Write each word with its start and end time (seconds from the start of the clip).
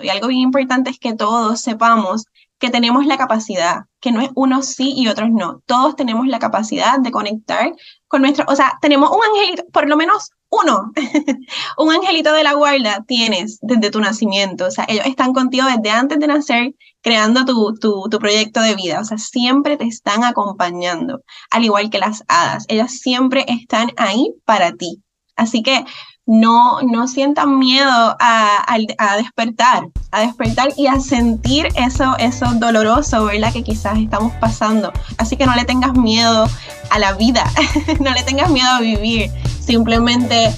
Y 0.00 0.08
algo 0.08 0.28
bien 0.28 0.40
importante 0.40 0.90
es 0.90 0.98
que 0.98 1.14
todos 1.14 1.60
sepamos 1.60 2.24
que 2.58 2.70
tenemos 2.70 3.06
la 3.06 3.16
capacidad, 3.16 3.84
que 4.00 4.12
no 4.12 4.20
es 4.20 4.30
unos 4.34 4.66
sí 4.66 4.92
y 4.96 5.08
otros 5.08 5.30
no. 5.30 5.62
Todos 5.66 5.96
tenemos 5.96 6.26
la 6.26 6.38
capacidad 6.38 6.98
de 6.98 7.10
conectar 7.10 7.72
con 8.08 8.22
nuestro, 8.22 8.44
o 8.48 8.56
sea, 8.56 8.78
tenemos 8.80 9.10
un 9.10 9.20
angelito, 9.22 9.64
por 9.72 9.88
lo 9.88 9.96
menos 9.96 10.30
uno, 10.50 10.92
un 11.78 11.92
angelito 11.92 12.32
de 12.32 12.42
la 12.42 12.54
guarda 12.54 13.04
tienes 13.06 13.58
desde 13.60 13.90
tu 13.90 14.00
nacimiento. 14.00 14.66
O 14.66 14.70
sea, 14.70 14.86
ellos 14.88 15.06
están 15.06 15.32
contigo 15.32 15.66
desde 15.66 15.90
antes 15.90 16.18
de 16.18 16.26
nacer, 16.26 16.74
creando 17.00 17.44
tu, 17.44 17.74
tu, 17.78 18.08
tu 18.10 18.18
proyecto 18.18 18.60
de 18.60 18.74
vida. 18.74 19.00
O 19.00 19.04
sea, 19.04 19.18
siempre 19.18 19.76
te 19.76 19.84
están 19.84 20.24
acompañando, 20.24 21.20
al 21.50 21.64
igual 21.64 21.90
que 21.90 21.98
las 21.98 22.24
hadas. 22.28 22.64
Ellas 22.68 22.92
siempre 22.92 23.44
están 23.48 23.92
ahí 23.96 24.34
para 24.44 24.72
ti. 24.72 25.02
Así 25.36 25.62
que 25.62 25.84
no, 26.28 26.82
no 26.82 27.08
sientan 27.08 27.58
miedo 27.58 27.90
a, 27.90 28.66
a, 28.68 29.16
despertar, 29.16 29.88
a 30.10 30.20
despertar 30.20 30.68
y 30.76 30.86
a 30.86 31.00
sentir 31.00 31.68
eso, 31.74 32.16
eso 32.18 32.52
doloroso, 32.56 33.24
¿verdad? 33.24 33.50
Que 33.50 33.64
quizás 33.64 33.98
estamos 33.98 34.34
pasando. 34.34 34.92
Así 35.16 35.38
que 35.38 35.46
no 35.46 35.54
le 35.54 35.64
tengas 35.64 35.94
miedo 35.94 36.46
a 36.90 36.98
la 36.98 37.14
vida, 37.14 37.50
no 38.00 38.12
le 38.12 38.22
tengas 38.24 38.50
miedo 38.50 38.68
a 38.68 38.80
vivir. 38.80 39.30
Simplemente 39.58 40.54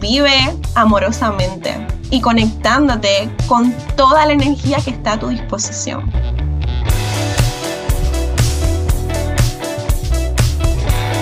vive 0.00 0.52
amorosamente 0.74 1.86
y 2.10 2.20
conectándote 2.20 3.30
con 3.46 3.72
toda 3.96 4.26
la 4.26 4.32
energía 4.32 4.78
que 4.84 4.90
está 4.90 5.12
a 5.12 5.20
tu 5.20 5.28
disposición. 5.28 6.10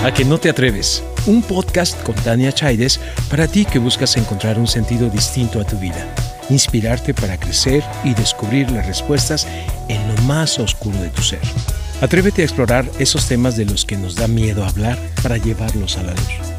A 0.03 0.11
que 0.11 0.25
no 0.25 0.39
te 0.39 0.49
atreves 0.49 1.03
un 1.27 1.43
podcast 1.43 2.01
con 2.03 2.15
Tania 2.15 2.51
Chaides 2.51 2.99
para 3.29 3.47
ti 3.47 3.65
que 3.65 3.79
buscas 3.79 4.17
encontrar 4.17 4.57
un 4.57 4.67
sentido 4.67 5.09
distinto 5.09 5.61
a 5.61 5.63
tu 5.63 5.77
vida, 5.77 6.07
inspirarte 6.49 7.13
para 7.13 7.37
crecer 7.37 7.83
y 8.03 8.13
descubrir 8.13 8.71
las 8.71 8.87
respuestas 8.87 9.47
en 9.87 10.07
lo 10.07 10.21
más 10.23 10.57
oscuro 10.57 10.97
de 10.97 11.09
tu 11.09 11.21
ser. 11.21 11.39
Atrévete 12.01 12.41
a 12.41 12.45
explorar 12.45 12.85
esos 12.97 13.27
temas 13.27 13.55
de 13.55 13.65
los 13.65 13.85
que 13.85 13.97
nos 13.97 14.15
da 14.15 14.27
miedo 14.27 14.65
hablar 14.65 14.97
para 15.21 15.37
llevarlos 15.37 15.97
a 15.97 16.03
la 16.03 16.11
luz. 16.11 16.51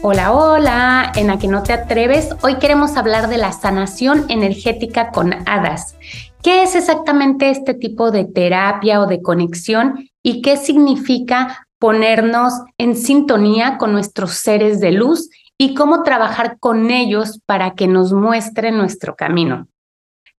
Hola, 0.00 0.32
hola, 0.32 1.12
en 1.16 1.30
A 1.30 1.40
que 1.40 1.48
no 1.48 1.64
te 1.64 1.72
atreves, 1.72 2.28
hoy 2.42 2.58
queremos 2.58 2.96
hablar 2.96 3.28
de 3.28 3.38
la 3.38 3.50
sanación 3.50 4.26
energética 4.28 5.10
con 5.10 5.34
hadas. 5.46 5.96
¿Qué 6.40 6.62
es 6.62 6.76
exactamente 6.76 7.50
este 7.50 7.74
tipo 7.74 8.12
de 8.12 8.24
terapia 8.24 9.00
o 9.00 9.06
de 9.06 9.20
conexión 9.20 10.08
y 10.22 10.40
qué 10.40 10.56
significa 10.56 11.67
ponernos 11.78 12.52
en 12.78 12.96
sintonía 12.96 13.78
con 13.78 13.92
nuestros 13.92 14.32
seres 14.32 14.80
de 14.80 14.92
luz 14.92 15.30
y 15.56 15.74
cómo 15.74 16.02
trabajar 16.02 16.58
con 16.58 16.90
ellos 16.90 17.40
para 17.46 17.74
que 17.74 17.86
nos 17.86 18.12
muestren 18.12 18.76
nuestro 18.76 19.16
camino. 19.16 19.68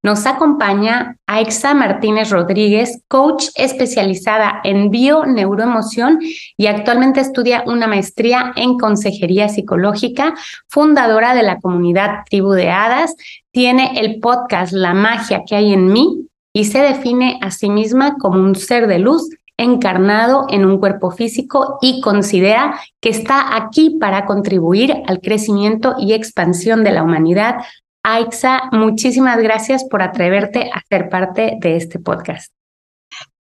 Nos 0.01 0.25
acompaña 0.25 1.17
Aixa 1.27 1.73
Martínez 1.73 2.29
Rodríguez, 2.29 3.03
coach 3.09 3.47
especializada 3.55 4.61
en 4.63 4.91
bio-neuroemoción 4.91 6.19
y 6.55 6.67
actualmente 6.67 7.19
estudia 7.19 7.63
una 7.65 7.85
maestría 7.85 8.53
en 8.55 8.77
consejería 8.77 9.49
psicológica, 9.49 10.35
fundadora 10.69 11.35
de 11.35 11.43
la 11.43 11.59
comunidad 11.59 12.23
Tribu 12.29 12.51
de 12.51 12.69
Hadas, 12.69 13.13
tiene 13.51 13.99
el 13.99 14.21
podcast 14.21 14.71
La 14.71 14.93
magia 14.93 15.41
que 15.45 15.57
hay 15.57 15.73
en 15.73 15.91
mí 15.91 16.29
y 16.53 16.63
se 16.63 16.79
define 16.79 17.37
a 17.41 17.51
sí 17.51 17.69
misma 17.69 18.15
como 18.19 18.39
un 18.39 18.55
ser 18.55 18.87
de 18.87 18.99
luz 18.99 19.29
encarnado 19.59 20.45
en 20.49 20.65
un 20.65 20.79
cuerpo 20.79 21.11
físico 21.11 21.77
y 21.81 22.01
considera 22.01 22.79
que 23.01 23.09
está 23.09 23.55
aquí 23.55 23.97
para 23.99 24.25
contribuir 24.25 25.03
al 25.07 25.19
crecimiento 25.19 25.95
y 25.99 26.13
expansión 26.13 26.83
de 26.83 26.91
la 26.91 27.03
humanidad. 27.03 27.57
Aixa, 28.03 28.69
muchísimas 28.71 29.37
gracias 29.37 29.83
por 29.83 30.01
atreverte 30.01 30.71
a 30.73 30.81
ser 30.89 31.09
parte 31.09 31.57
de 31.59 31.75
este 31.75 31.99
podcast. 31.99 32.51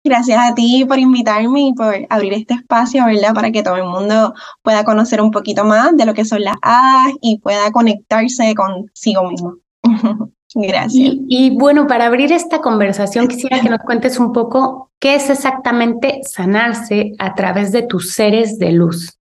Gracias 0.04 0.38
a 0.38 0.54
ti 0.54 0.84
por 0.88 0.98
invitarme 0.98 1.68
y 1.68 1.74
por 1.74 1.94
abrir 2.08 2.32
este 2.32 2.54
espacio, 2.54 3.04
¿verdad? 3.04 3.34
Para 3.34 3.50
que 3.50 3.62
todo 3.62 3.76
el 3.76 3.84
mundo 3.84 4.34
pueda 4.62 4.84
conocer 4.84 5.20
un 5.20 5.30
poquito 5.30 5.64
más 5.64 5.96
de 5.96 6.06
lo 6.06 6.14
que 6.14 6.24
son 6.24 6.42
las 6.42 6.56
hadas 6.62 7.12
y 7.20 7.38
pueda 7.38 7.70
conectarse 7.72 8.54
consigo 8.54 9.28
mismo. 9.28 9.56
Gracias. 10.54 11.14
Y, 11.28 11.50
bueno, 11.50 11.86
para 11.86 12.06
abrir 12.06 12.32
esta 12.32 12.60
conversación, 12.60 13.28
quisiera 13.28 13.60
que 13.60 13.68
nos 13.68 13.80
cuentes 13.80 14.18
un 14.18 14.32
poco 14.32 14.90
qué 14.98 15.14
es 15.14 15.28
exactamente 15.28 16.20
sanarse 16.24 17.12
a 17.18 17.34
través 17.34 17.70
de 17.70 17.82
tus 17.82 18.12
seres 18.12 18.58
de 18.58 18.72
luz. 18.72 19.18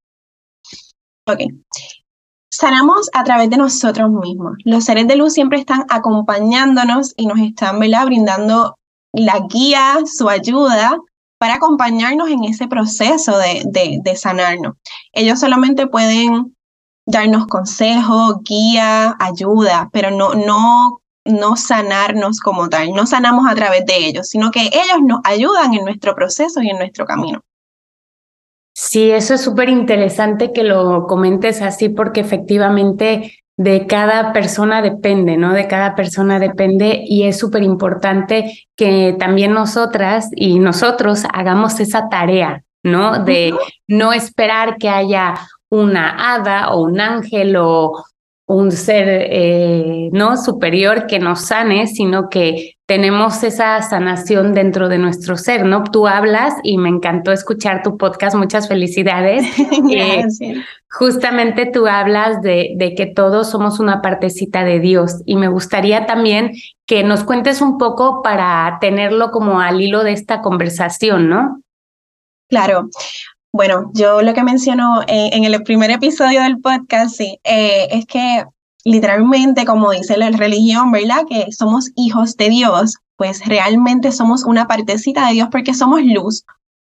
Ok. 1.28 1.40
Sanamos 2.50 3.10
a 3.14 3.24
través 3.26 3.50
de 3.50 3.58
nosotros 3.58 4.10
mismos. 4.10 4.54
Los 4.64 4.86
seres 4.86 5.08
de 5.08 5.18
luz 5.18 5.34
siempre 5.34 5.60
están 5.60 5.86
acompañándonos 5.90 7.14
y 7.18 7.28
nos 7.28 7.40
están 7.40 7.80
brindando 7.80 8.76
la 9.12 9.40
guía, 9.50 9.98
su 10.06 10.30
ayuda 10.30 10.98
para 11.40 11.56
acompañarnos 11.56 12.30
en 12.30 12.46
ese 12.46 12.68
proceso 12.68 13.38
de, 13.38 13.64
de, 13.66 14.00
de 14.02 14.16
sanarnos. 14.16 14.76
Ellos 15.12 15.40
solamente 15.40 15.88
pueden 15.88 16.56
darnos 17.06 17.48
consejos, 17.48 18.38
guía, 18.44 19.16
ayuda, 19.20 19.90
pero 19.92 20.10
no, 20.10 20.34
no 20.34 21.02
no 21.28 21.56
sanarnos 21.56 22.40
como 22.40 22.70
tal, 22.70 22.94
no 22.94 23.06
sanamos 23.06 23.50
a 23.50 23.56
través 23.56 23.86
de 23.86 23.98
ellos, 23.98 24.28
sino 24.30 24.52
que 24.52 24.62
ellos 24.62 25.02
nos 25.06 25.22
ayudan 25.24 25.74
en 25.74 25.86
nuestro 25.86 26.16
proceso 26.16 26.62
y 26.62 26.70
en 26.70 26.78
nuestro 26.78 27.06
camino. 27.06 27.42
Sí, 28.74 29.10
eso 29.10 29.34
es 29.34 29.42
súper 29.42 29.70
interesante 29.70 30.54
que 30.54 30.64
lo 30.64 31.08
comentes 31.08 31.62
así 31.62 31.90
porque 31.90 32.22
efectivamente 32.22 33.40
de 33.58 33.88
cada 33.88 34.34
persona 34.34 34.84
depende, 34.84 35.36
¿no? 35.36 35.54
De 35.54 35.68
cada 35.68 35.96
persona 35.96 36.40
depende 36.40 37.02
y 37.04 37.24
es 37.24 37.40
súper 37.40 37.64
importante 37.64 38.68
que 38.76 39.16
también 39.18 39.52
nosotras 39.54 40.30
y 40.36 40.60
nosotros 40.60 41.24
hagamos 41.34 41.80
esa 41.80 42.08
tarea, 42.08 42.64
¿no? 42.84 43.24
De 43.24 43.56
no 43.88 44.14
esperar 44.14 44.78
que 44.78 44.90
haya 44.90 45.34
una 45.70 46.36
hada 46.36 46.70
o 46.70 46.84
un 46.84 47.02
ángel 47.02 47.56
o, 47.58 48.06
un 48.48 48.72
ser 48.72 49.08
eh, 49.10 50.10
no 50.14 50.38
superior 50.38 51.06
que 51.06 51.20
nos 51.20 51.48
sane, 51.48 51.86
sino 51.86 52.30
que 52.30 52.78
tenemos 52.86 53.44
esa 53.44 53.82
sanación 53.82 54.54
dentro 54.54 54.88
de 54.88 54.98
nuestro 54.98 55.36
ser, 55.36 55.66
¿no? 55.66 55.84
Tú 55.84 56.08
hablas 56.08 56.54
y 56.64 56.78
me 56.78 56.88
encantó 56.88 57.34
escuchar 57.34 57.84
tu 57.84 57.98
podcast, 57.98 58.36
muchas 58.36 58.68
felicidades. 58.68 59.46
Eh, 59.90 60.26
justamente 60.90 61.66
tú 61.66 61.88
hablas 61.88 62.42
de, 62.42 62.74
de 62.78 62.94
que 62.94 63.06
todos 63.06 63.50
somos 63.50 63.80
una 63.80 64.02
partecita 64.02 64.64
de 64.64 64.80
Dios 64.80 65.22
y 65.26 65.36
me 65.36 65.48
gustaría 65.48 66.06
también 66.06 66.52
que 66.86 67.04
nos 67.04 67.24
cuentes 67.24 67.62
un 67.62 67.78
poco 67.78 68.22
para 68.22 68.78
tenerlo 68.80 69.32
como 69.32 69.60
al 69.60 69.82
hilo 69.82 70.04
de 70.04 70.14
esta 70.14 70.42
conversación, 70.42 71.30
¿no? 71.30 71.62
Claro. 72.50 72.90
Bueno, 73.58 73.90
yo 73.96 74.22
lo 74.22 74.36
que 74.36 74.44
menciono 74.44 75.02
en, 75.08 75.44
el 75.44 75.64
primer 75.64 75.90
episodio 75.90 76.44
del 76.44 76.60
podcast, 76.60 77.16
sí, 77.16 77.40
eh, 77.44 77.88
es 77.90 78.06
que 78.06 78.46
literalmente, 78.84 79.66
como 79.66 79.90
dice 79.90 80.16
la 80.16 80.30
religión, 80.30 80.92
¿verdad? 80.92 81.24
Que 81.28 81.48
somos 81.52 81.90
hijos 81.96 82.38
de 82.38 82.50
Dios, 82.50 82.98
pues 83.16 83.44
realmente 83.48 84.12
somos 84.12 84.44
una 84.46 84.68
partecita 84.68 85.26
de 85.26 85.34
Dios 85.34 85.48
porque 85.52 85.74
somos 85.74 86.04
luz. 86.04 86.44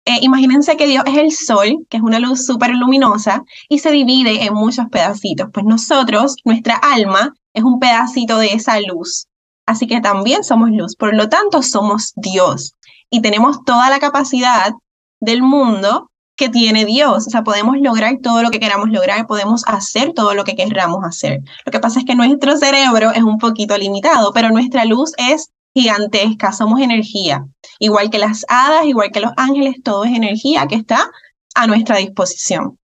Eh, 0.05 0.19
imagínense 0.21 0.77
que 0.77 0.87
Dios 0.87 1.03
es 1.05 1.17
el 1.17 1.33
sol, 1.33 1.85
que 1.89 1.97
es 1.97 2.03
una 2.03 2.19
luz 2.19 2.45
súper 2.45 2.69
luminosa, 2.69 3.43
y 3.67 3.79
se 3.79 3.91
divide 3.91 4.45
en 4.45 4.53
muchos 4.53 4.85
pedacitos. 4.89 5.49
Pues 5.53 5.65
nosotros, 5.65 6.37
nuestra 6.45 6.75
alma, 6.75 7.33
es 7.53 7.65
un 7.65 7.77
pedacito 7.77 8.37
de 8.37 8.53
esa 8.53 8.79
luz. 8.79 9.27
Así 9.65 9.85
que 9.85 9.99
también 9.99 10.45
somos 10.45 10.69
luz. 10.69 10.95
Por 10.95 11.13
lo 11.13 11.27
tanto, 11.27 11.61
somos 11.61 12.13
Dios. 12.15 12.71
Y 13.09 13.21
tenemos 13.21 13.65
toda 13.65 13.89
la 13.89 13.99
capacidad 13.99 14.71
del 15.19 15.41
mundo 15.41 16.09
que 16.43 16.49
tiene 16.49 16.83
Dios. 16.83 17.27
O 17.27 17.29
sea, 17.29 17.43
podemos 17.43 17.77
lograr 17.79 18.17
todo 18.21 18.43
lo 18.43 18.51
que 18.51 18.59
queramos 18.59 18.89
lograr, 18.89 19.25
podemos 19.27 19.63
hacer 19.65 20.11
todo 20.13 20.33
lo 20.33 20.43
que 20.43 20.55
queramos 20.55 21.03
hacer. 21.05 21.41
Lo 21.65 21.71
que 21.71 21.79
pasa 21.79 21.99
es 21.99 22.05
que 22.05 22.15
nuestro 22.15 22.57
cerebro 22.57 23.11
es 23.11 23.23
un 23.23 23.37
poquito 23.37 23.77
limitado, 23.77 24.33
pero 24.33 24.49
nuestra 24.49 24.83
luz 24.83 25.13
es 25.17 25.51
gigantesca, 25.73 26.51
somos 26.51 26.81
energía. 26.81 27.45
Igual 27.79 28.09
que 28.09 28.17
las 28.17 28.45
hadas, 28.49 28.85
igual 28.85 29.11
que 29.11 29.21
los 29.21 29.31
ángeles, 29.37 29.75
todo 29.83 30.03
es 30.03 30.11
energía 30.11 30.67
que 30.67 30.75
está 30.75 31.09
a 31.55 31.65
nuestra 31.65 31.97
disposición. 31.97 32.77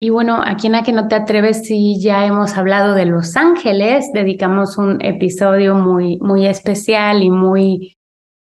Y 0.00 0.08
bueno, 0.08 0.40
aquí 0.42 0.68
en 0.68 0.72
la 0.72 0.82
que 0.82 0.92
no 0.92 1.06
te 1.06 1.16
atreves, 1.16 1.66
si 1.66 2.00
ya 2.00 2.24
hemos 2.24 2.56
hablado 2.56 2.94
de 2.94 3.04
los 3.04 3.36
ángeles, 3.36 4.10
dedicamos 4.14 4.78
un 4.78 5.04
episodio 5.04 5.74
muy, 5.74 6.18
muy 6.20 6.46
especial 6.46 7.22
y 7.22 7.30
muy, 7.30 7.96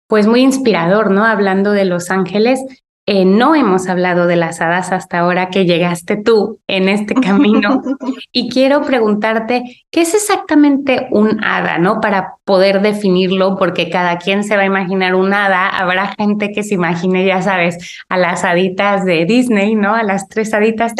pues 0.08 0.28
muy 0.28 0.42
inspirador, 0.42 1.12
¿no? 1.12 1.24
Hablando 1.24 1.72
de 1.72 1.86
los 1.86 2.12
ángeles. 2.12 2.60
Eh, 3.12 3.26
no 3.26 3.56
hemos 3.56 3.90
hablado 3.90 4.28
de 4.28 4.36
las 4.36 4.62
hadas 4.62 4.92
hasta 4.92 5.18
ahora 5.18 5.50
que 5.50 5.66
llegaste 5.66 6.16
tú 6.16 6.60
en 6.68 6.88
este 6.88 7.16
camino 7.20 7.82
y 8.32 8.52
quiero 8.52 8.84
preguntarte, 8.84 9.64
¿qué 9.90 10.02
es 10.02 10.14
exactamente 10.14 11.08
un 11.10 11.44
hada, 11.44 11.80
no? 11.80 12.02
Para 12.02 12.36
poder 12.46 12.84
definirlo, 12.84 13.58
porque 13.58 13.90
cada 13.90 14.20
quien 14.20 14.44
se 14.44 14.56
va 14.56 14.62
a 14.62 14.68
imaginar 14.68 15.16
un 15.16 15.34
hada, 15.34 15.70
habrá 15.70 16.14
gente 16.20 16.52
que 16.52 16.62
se 16.62 16.76
imagine, 16.76 17.26
ya 17.26 17.42
sabes, 17.42 18.00
a 18.10 18.18
las 18.18 18.44
haditas 18.44 19.06
de 19.06 19.26
Disney, 19.26 19.74
¿no? 19.74 19.96
A 19.96 20.04
las 20.04 20.28
tres 20.28 20.54
haditas, 20.54 20.94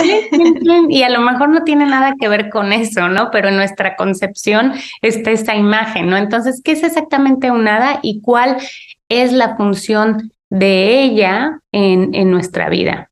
y 0.90 1.04
a 1.04 1.10
lo 1.10 1.20
mejor 1.22 1.50
no 1.50 1.64
tiene 1.64 1.86
nada 1.86 2.16
que 2.20 2.28
ver 2.28 2.50
con 2.50 2.74
eso, 2.74 3.08
¿no? 3.10 3.30
Pero 3.30 3.50
en 3.50 3.56
nuestra 3.56 3.96
concepción 3.96 4.74
está 5.04 5.30
esa 5.30 5.56
imagen, 5.56 6.10
¿no? 6.10 6.18
Entonces, 6.18 6.60
¿qué 6.64 6.72
es 6.72 6.82
exactamente 6.82 7.52
un 7.52 7.68
hada 7.68 8.00
y 8.02 8.20
cuál 8.22 8.58
es 9.10 9.32
la 9.32 9.56
función 9.58 10.32
de 10.50 11.04
ella 11.04 11.60
en, 11.72 12.14
en 12.16 12.32
nuestra 12.32 12.70
vida. 12.70 13.10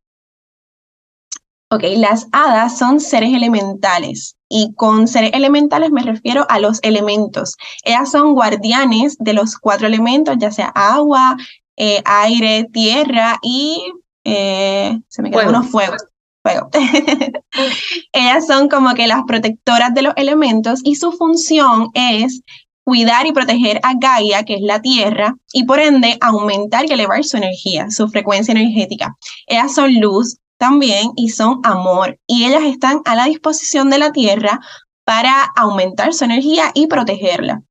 Ok, 1.69 1.83
las 1.97 2.27
hadas 2.31 2.77
son 2.77 3.01
seres 3.01 3.33
elementales 3.33 4.37
y 4.47 4.73
con 4.75 5.07
seres 5.09 5.31
elementales 5.33 5.91
me 5.91 6.01
refiero 6.01 6.45
a 6.49 6.59
los 6.59 6.79
elementos. 6.81 7.57
Ellas 7.83 8.09
son 8.09 8.33
guardianes 8.33 9.17
de 9.19 9.33
los 9.33 9.57
cuatro 9.57 9.87
elementos, 9.87 10.37
ya 10.39 10.49
sea 10.49 10.67
agua, 10.67 11.35
eh, 11.75 12.01
aire, 12.05 12.69
tierra 12.71 13.37
y 13.41 13.83
eh, 14.23 14.97
se 15.09 15.21
me 15.21 15.29
quedan 15.29 15.49
unos 15.49 15.69
fuegos. 15.69 16.05
Fuego. 16.41 16.69
Ellas 18.13 18.47
son 18.47 18.69
como 18.69 18.93
que 18.93 19.07
las 19.07 19.23
protectoras 19.27 19.93
de 19.93 20.03
los 20.03 20.13
elementos 20.15 20.79
y 20.85 20.95
su 20.95 21.11
función 21.11 21.89
es 21.93 22.41
cuidar 22.87 23.27
y 23.27 23.33
proteger 23.33 23.81
a 23.83 23.95
Gaia, 23.99 24.43
que 24.43 24.53
es 24.53 24.61
la 24.61 24.81
Tierra, 24.81 25.35
y 25.51 25.65
por 25.65 25.77
ende 25.77 26.17
aumentar 26.21 26.85
y 26.85 26.93
elevar 26.93 27.21
su 27.25 27.35
energía, 27.35 27.89
su 27.89 28.07
frecuencia 28.07 28.53
energética. 28.53 29.17
Ellas 29.45 29.75
son 29.75 29.99
luz 29.99 30.37
también 30.57 31.11
y 31.17 31.27
son 31.27 31.59
amor, 31.63 32.17
y 32.27 32.45
ellas 32.45 32.63
están 32.63 33.01
a 33.03 33.17
la 33.17 33.25
disposición 33.25 33.89
de 33.89 33.97
la 33.97 34.13
Tierra 34.13 34.61
para 35.03 35.33
aumentar 35.57 36.13
su 36.13 36.23
energía 36.23 36.71
y 36.75 36.87
protegerla. 36.87 37.61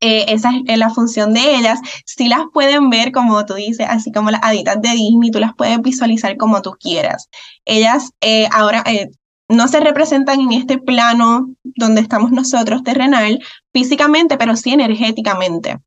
Eh, 0.00 0.26
esa 0.28 0.50
es 0.66 0.76
la 0.76 0.90
función 0.90 1.32
de 1.32 1.56
ellas. 1.56 1.80
Si 2.04 2.28
las 2.28 2.42
pueden 2.52 2.90
ver, 2.90 3.10
como 3.10 3.46
tú 3.46 3.54
dices, 3.54 3.86
así 3.88 4.12
como 4.12 4.30
las 4.30 4.42
haditas 4.42 4.82
de 4.82 4.90
Disney, 4.90 5.30
tú 5.30 5.38
las 5.38 5.54
puedes 5.56 5.80
visualizar 5.80 6.36
como 6.36 6.60
tú 6.60 6.72
quieras. 6.78 7.30
Ellas 7.64 8.10
eh, 8.20 8.48
ahora 8.52 8.84
eh, 8.84 9.08
no 9.52 9.68
se 9.68 9.80
representan 9.80 10.40
en 10.40 10.52
este 10.52 10.78
plano 10.78 11.50
donde 11.62 12.00
estamos 12.00 12.32
nosotros, 12.32 12.82
terrenal, 12.82 13.40
físicamente, 13.72 14.36
pero 14.36 14.56
sí 14.56 14.72
energéticamente. 14.72 15.78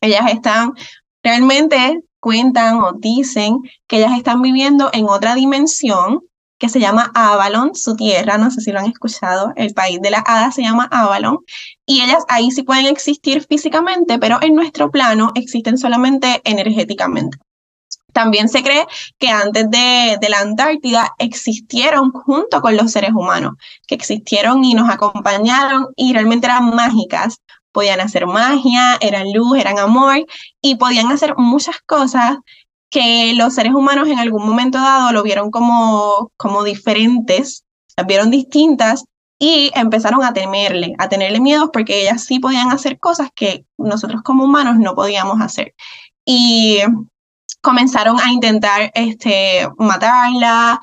Ellas 0.00 0.30
están, 0.32 0.72
realmente 1.22 2.00
cuentan 2.20 2.80
o 2.80 2.92
dicen 2.92 3.58
que 3.86 3.98
ellas 3.98 4.16
están 4.16 4.42
viviendo 4.42 4.90
en 4.92 5.06
otra 5.08 5.34
dimensión 5.34 6.20
que 6.58 6.68
se 6.68 6.78
llama 6.78 7.10
Avalon, 7.14 7.74
su 7.74 7.96
tierra, 7.96 8.36
no 8.36 8.50
sé 8.50 8.60
si 8.60 8.70
lo 8.70 8.78
han 8.78 8.90
escuchado, 8.90 9.52
el 9.56 9.72
país 9.72 9.98
de 10.02 10.10
la 10.10 10.18
hada 10.18 10.52
se 10.52 10.62
llama 10.62 10.88
Avalon, 10.90 11.38
y 11.86 12.02
ellas 12.02 12.22
ahí 12.28 12.50
sí 12.50 12.62
pueden 12.62 12.84
existir 12.84 13.46
físicamente, 13.48 14.18
pero 14.18 14.38
en 14.42 14.54
nuestro 14.54 14.90
plano 14.90 15.32
existen 15.34 15.78
solamente 15.78 16.42
energéticamente. 16.44 17.38
También 18.12 18.48
se 18.48 18.62
cree 18.62 18.86
que 19.18 19.28
antes 19.28 19.70
de, 19.70 20.18
la 20.28 20.40
Antártida 20.40 21.14
existieron 21.18 22.12
junto 22.12 22.60
con 22.60 22.76
los 22.76 22.92
seres 22.92 23.10
humanos, 23.12 23.54
que 23.86 23.94
existieron 23.94 24.64
y 24.64 24.74
nos 24.74 24.88
acompañaron 24.90 25.88
y 25.96 26.12
realmente 26.12 26.46
eran 26.46 26.74
mágicas. 26.74 27.38
Podían 27.72 28.00
hacer 28.00 28.26
magia, 28.26 28.98
eran 29.00 29.32
luz, 29.32 29.58
eran 29.58 29.78
amor 29.78 30.26
y 30.60 30.74
podían 30.76 31.12
hacer 31.12 31.34
muchas 31.36 31.76
cosas 31.86 32.38
que 32.90 33.32
los 33.34 33.54
seres 33.54 33.72
humanos 33.74 34.08
en 34.08 34.18
algún 34.18 34.44
momento 34.44 34.78
dado 34.78 35.12
lo 35.12 35.22
vieron 35.22 35.50
como, 35.52 36.32
como 36.36 36.64
diferentes, 36.64 37.64
las 37.96 38.06
vieron 38.06 38.30
distintas 38.30 39.04
y 39.38 39.70
empezaron 39.74 40.22
a 40.24 40.32
temerle, 40.32 40.94
a 40.98 41.08
tenerle 41.08 41.40
miedo 41.40 41.70
porque 41.72 42.02
ellas 42.02 42.24
sí 42.24 42.40
podían 42.40 42.70
hacer 42.72 42.98
cosas 42.98 43.30
que 43.34 43.64
nosotros 43.78 44.22
como 44.22 44.44
humanos 44.44 44.76
no 44.78 44.94
podíamos 44.94 45.40
hacer. 45.40 45.74
Y 46.24 46.80
comenzaron 47.60 48.18
a 48.20 48.32
intentar 48.32 48.90
este, 48.94 49.68
matarla, 49.78 50.80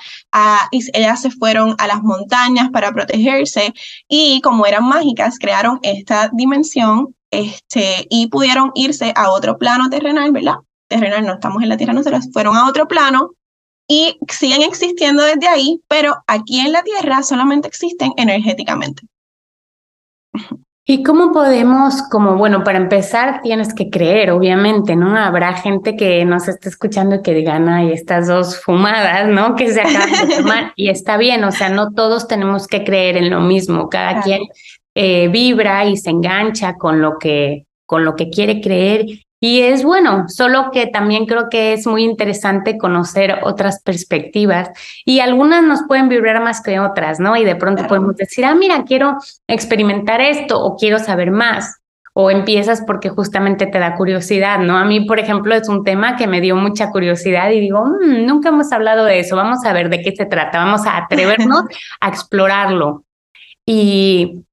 y 0.71 0.83
ellas 0.94 1.21
se 1.21 1.31
fueron 1.31 1.75
a 1.79 1.88
las 1.88 2.01
montañas 2.03 2.69
para 2.71 2.91
protegerse 2.91 3.74
y 4.07 4.41
como 4.41 4.65
eran 4.65 4.88
mágicas, 4.88 5.38
crearon 5.39 5.79
esta 5.81 6.29
dimensión 6.33 7.15
este, 7.31 8.06
y 8.09 8.27
pudieron 8.27 8.71
irse 8.75 9.13
a 9.15 9.29
otro 9.31 9.57
plano 9.57 9.89
terrenal, 9.89 10.31
¿verdad? 10.31 10.56
Terrenal, 10.88 11.25
no 11.25 11.33
estamos 11.33 11.63
en 11.63 11.69
la 11.69 11.77
Tierra, 11.77 11.94
nosotros 11.94 12.29
fueron 12.31 12.56
a 12.56 12.68
otro 12.68 12.88
plano 12.88 13.31
y 13.88 14.18
siguen 14.29 14.62
existiendo 14.63 15.24
desde 15.24 15.47
ahí, 15.47 15.81
pero 15.88 16.15
aquí 16.27 16.59
en 16.59 16.71
la 16.71 16.83
Tierra 16.83 17.24
solamente 17.24 17.68
existen 17.68 18.13
energéticamente. 18.18 19.03
¿Y 20.89 21.04
cómo 21.04 21.34
podemos, 21.34 22.01
como 22.04 22.38
bueno, 22.38 22.63
para 22.63 22.78
empezar 22.78 23.42
tienes 23.42 23.74
que 23.74 23.89
creer, 23.89 24.31
obviamente, 24.31 24.95
¿no? 24.95 25.18
Habrá 25.18 25.54
gente 25.54 25.98
que 25.98 26.24
nos 26.24 26.48
esté 26.48 26.69
escuchando 26.69 27.16
y 27.18 27.22
que 27.22 27.34
digan, 27.34 27.68
ay, 27.68 27.92
estas 27.92 28.28
dos 28.30 28.62
fumadas, 28.63 29.28
¿no? 29.28 29.56
Que 29.56 29.69
se 29.69 29.81
acaban 29.81 30.30
de 30.30 30.36
tomar. 30.38 30.72
y 30.78 30.88
está 30.88 31.18
bien, 31.18 31.44
o 31.44 31.51
sea, 31.51 31.68
no 31.68 31.92
todos 31.92 32.30
tenemos 32.30 32.68
que 32.68 32.86
creer 32.86 33.18
en 33.18 33.30
lo 33.30 33.42
mismo, 33.42 33.89
cada 33.89 34.22
quien 34.22 34.44
eh, 34.95 35.28
vibra 35.28 35.86
y 35.86 35.98
se 35.98 36.10
engancha 36.10 36.75
con 36.75 37.01
lo 37.01 37.18
que, 37.19 37.66
con 37.86 38.06
lo 38.06 38.16
que 38.16 38.30
quiere 38.30 38.62
creer 38.62 39.07
y 39.39 39.62
es 39.62 39.84
bueno, 39.84 40.25
solo 40.28 40.72
que 40.72 40.88
también 40.88 41.28
creo 41.28 41.48
que 41.50 41.74
es 41.74 41.86
muy 41.86 42.04
interesante 42.04 42.78
conocer 42.78 43.39
otras 43.44 43.84
perspectivas 43.84 44.69
y 45.06 45.19
algunas 45.19 45.63
nos 45.63 45.84
pueden 45.84 46.10
vibrar 46.10 46.42
más 46.42 46.62
que 46.62 46.80
otras, 46.80 47.19
¿no? 47.19 47.36
Y 47.36 47.45
de 47.45 47.56
pronto 47.56 47.86
podemos 47.86 48.16
decir, 48.16 48.45
ah, 48.45 48.56
mira, 48.56 48.84
quiero 48.84 49.18
experimentar 49.48 50.22
esto 50.22 50.60
o 50.60 50.75
quiero 50.75 50.98
saber 50.98 51.30
más. 51.30 51.78
O 52.19 52.31
empiezas 52.31 52.81
porque 52.81 53.10
justamente 53.10 53.68
te 53.68 53.78
da 53.78 53.95
curiosidad, 53.95 54.57
¿no? 54.57 54.75
A 54.75 54.86
mí, 54.86 55.01
por 55.01 55.19
ejemplo, 55.19 55.54
es 55.54 55.69
un 55.69 55.84
tema 55.84 56.16
que 56.16 56.25
me 56.25 56.42
dio 56.42 56.56
mucha 56.56 56.89
curiosidad 56.89 57.51
y 57.51 57.60
digo, 57.60 57.86
mm, 57.86 58.25
nunca 58.25 58.50
hemos 58.50 58.72
hablado 58.72 59.06
de 59.06 59.19
eso, 59.19 59.36
vamos 59.36 59.63
a 59.66 59.74
ver 59.74 59.89
de 59.89 60.01
qué 60.01 60.16
se 60.16 60.25
trata, 60.25 60.57
vamos 60.57 60.88
a 60.88 60.98
atrevernos 60.98 61.66
a 62.01 62.10
explorarlo. 62.10 63.04
Y 63.68 64.46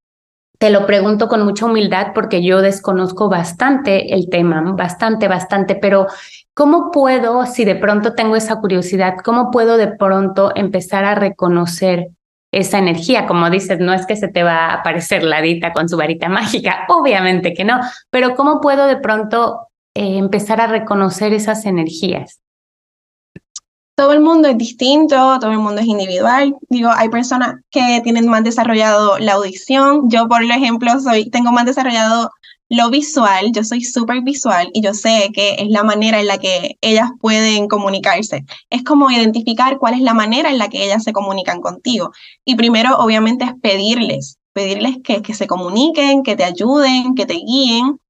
te 0.64 0.70
lo 0.70 0.86
pregunto 0.86 1.28
con 1.28 1.44
mucha 1.44 1.66
humildad 1.66 2.12
porque 2.14 2.42
yo 2.42 2.62
desconozco 2.62 3.28
bastante 3.28 4.14
el 4.14 4.30
tema, 4.30 4.62
bastante, 4.74 5.28
bastante, 5.28 5.74
pero 5.74 6.06
¿cómo 6.54 6.90
puedo, 6.90 7.44
si 7.44 7.66
de 7.66 7.74
pronto 7.74 8.14
tengo 8.14 8.34
esa 8.34 8.62
curiosidad, 8.62 9.16
cómo 9.22 9.50
puedo 9.50 9.76
de 9.76 9.88
pronto 9.88 10.52
empezar 10.54 11.04
a 11.04 11.16
reconocer 11.16 12.08
esa 12.50 12.78
energía? 12.78 13.26
Como 13.26 13.50
dices, 13.50 13.78
no 13.78 13.92
es 13.92 14.06
que 14.06 14.16
se 14.16 14.28
te 14.28 14.42
va 14.42 14.68
a 14.68 14.74
aparecer 14.76 15.22
la 15.22 15.42
dita 15.42 15.74
con 15.74 15.86
su 15.86 15.98
varita 15.98 16.30
mágica, 16.30 16.86
obviamente 16.88 17.52
que 17.52 17.66
no, 17.66 17.78
pero 18.08 18.34
¿cómo 18.34 18.62
puedo 18.62 18.86
de 18.86 18.96
pronto 18.96 19.68
eh, 19.92 20.16
empezar 20.16 20.62
a 20.62 20.66
reconocer 20.66 21.34
esas 21.34 21.66
energías? 21.66 22.40
Todo 23.94 24.12
el 24.12 24.20
mundo 24.20 24.48
es 24.48 24.58
distinto, 24.58 25.38
todo 25.38 25.52
el 25.52 25.58
mundo 25.58 25.80
es 25.80 25.86
individual. 25.86 26.56
Digo, 26.68 26.90
hay 26.90 27.08
personas 27.08 27.56
que 27.70 28.00
tienen 28.02 28.26
más 28.26 28.42
desarrollado 28.42 29.18
la 29.18 29.34
audición. 29.34 30.10
Yo, 30.10 30.28
por 30.28 30.42
ejemplo, 30.42 30.98
soy, 31.00 31.30
tengo 31.30 31.52
más 31.52 31.64
desarrollado 31.64 32.30
lo 32.68 32.90
visual. 32.90 33.52
Yo 33.52 33.62
soy 33.62 33.84
súper 33.84 34.22
visual 34.22 34.68
y 34.72 34.82
yo 34.82 34.94
sé 34.94 35.30
que 35.32 35.56
es 35.58 35.68
la 35.68 35.84
manera 35.84 36.20
en 36.20 36.26
la 36.26 36.38
que 36.38 36.76
ellas 36.80 37.10
pueden 37.20 37.68
comunicarse. 37.68 38.44
Es 38.68 38.82
como 38.82 39.10
identificar 39.10 39.78
cuál 39.78 39.94
es 39.94 40.00
la 40.00 40.14
manera 40.14 40.50
en 40.50 40.58
la 40.58 40.68
que 40.68 40.84
ellas 40.84 41.04
se 41.04 41.12
comunican 41.12 41.60
contigo. 41.60 42.10
Y 42.44 42.56
primero, 42.56 42.96
obviamente, 42.98 43.44
es 43.44 43.52
pedirles, 43.62 44.38
pedirles 44.52 44.96
que, 45.04 45.22
que 45.22 45.34
se 45.34 45.46
comuniquen, 45.46 46.24
que 46.24 46.34
te 46.34 46.44
ayuden, 46.44 47.14
que 47.14 47.26
te 47.26 47.34
guíen. 47.34 48.00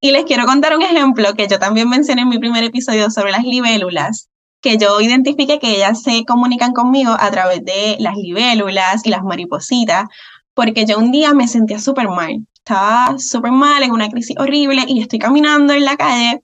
Y 0.00 0.12
les 0.12 0.24
quiero 0.24 0.46
contar 0.46 0.76
un 0.76 0.82
ejemplo 0.82 1.34
que 1.34 1.48
yo 1.48 1.58
también 1.58 1.88
mencioné 1.88 2.22
en 2.22 2.28
mi 2.28 2.38
primer 2.38 2.62
episodio 2.62 3.10
sobre 3.10 3.32
las 3.32 3.42
libélulas 3.42 4.28
que 4.64 4.78
yo 4.78 4.98
identifique 5.02 5.58
que 5.58 5.76
ellas 5.76 6.02
se 6.02 6.24
comunican 6.24 6.72
conmigo 6.72 7.14
a 7.18 7.30
través 7.30 7.62
de 7.66 7.96
las 8.00 8.16
libélulas 8.16 9.04
y 9.04 9.10
las 9.10 9.22
maripositas, 9.22 10.06
porque 10.54 10.86
yo 10.86 10.98
un 10.98 11.12
día 11.12 11.34
me 11.34 11.48
sentía 11.48 11.78
súper 11.78 12.08
mal, 12.08 12.46
estaba 12.54 13.18
súper 13.18 13.52
mal, 13.52 13.82
en 13.82 13.92
una 13.92 14.08
crisis 14.08 14.34
horrible, 14.38 14.82
y 14.88 15.02
estoy 15.02 15.18
caminando 15.18 15.74
en 15.74 15.84
la 15.84 15.98
calle 15.98 16.42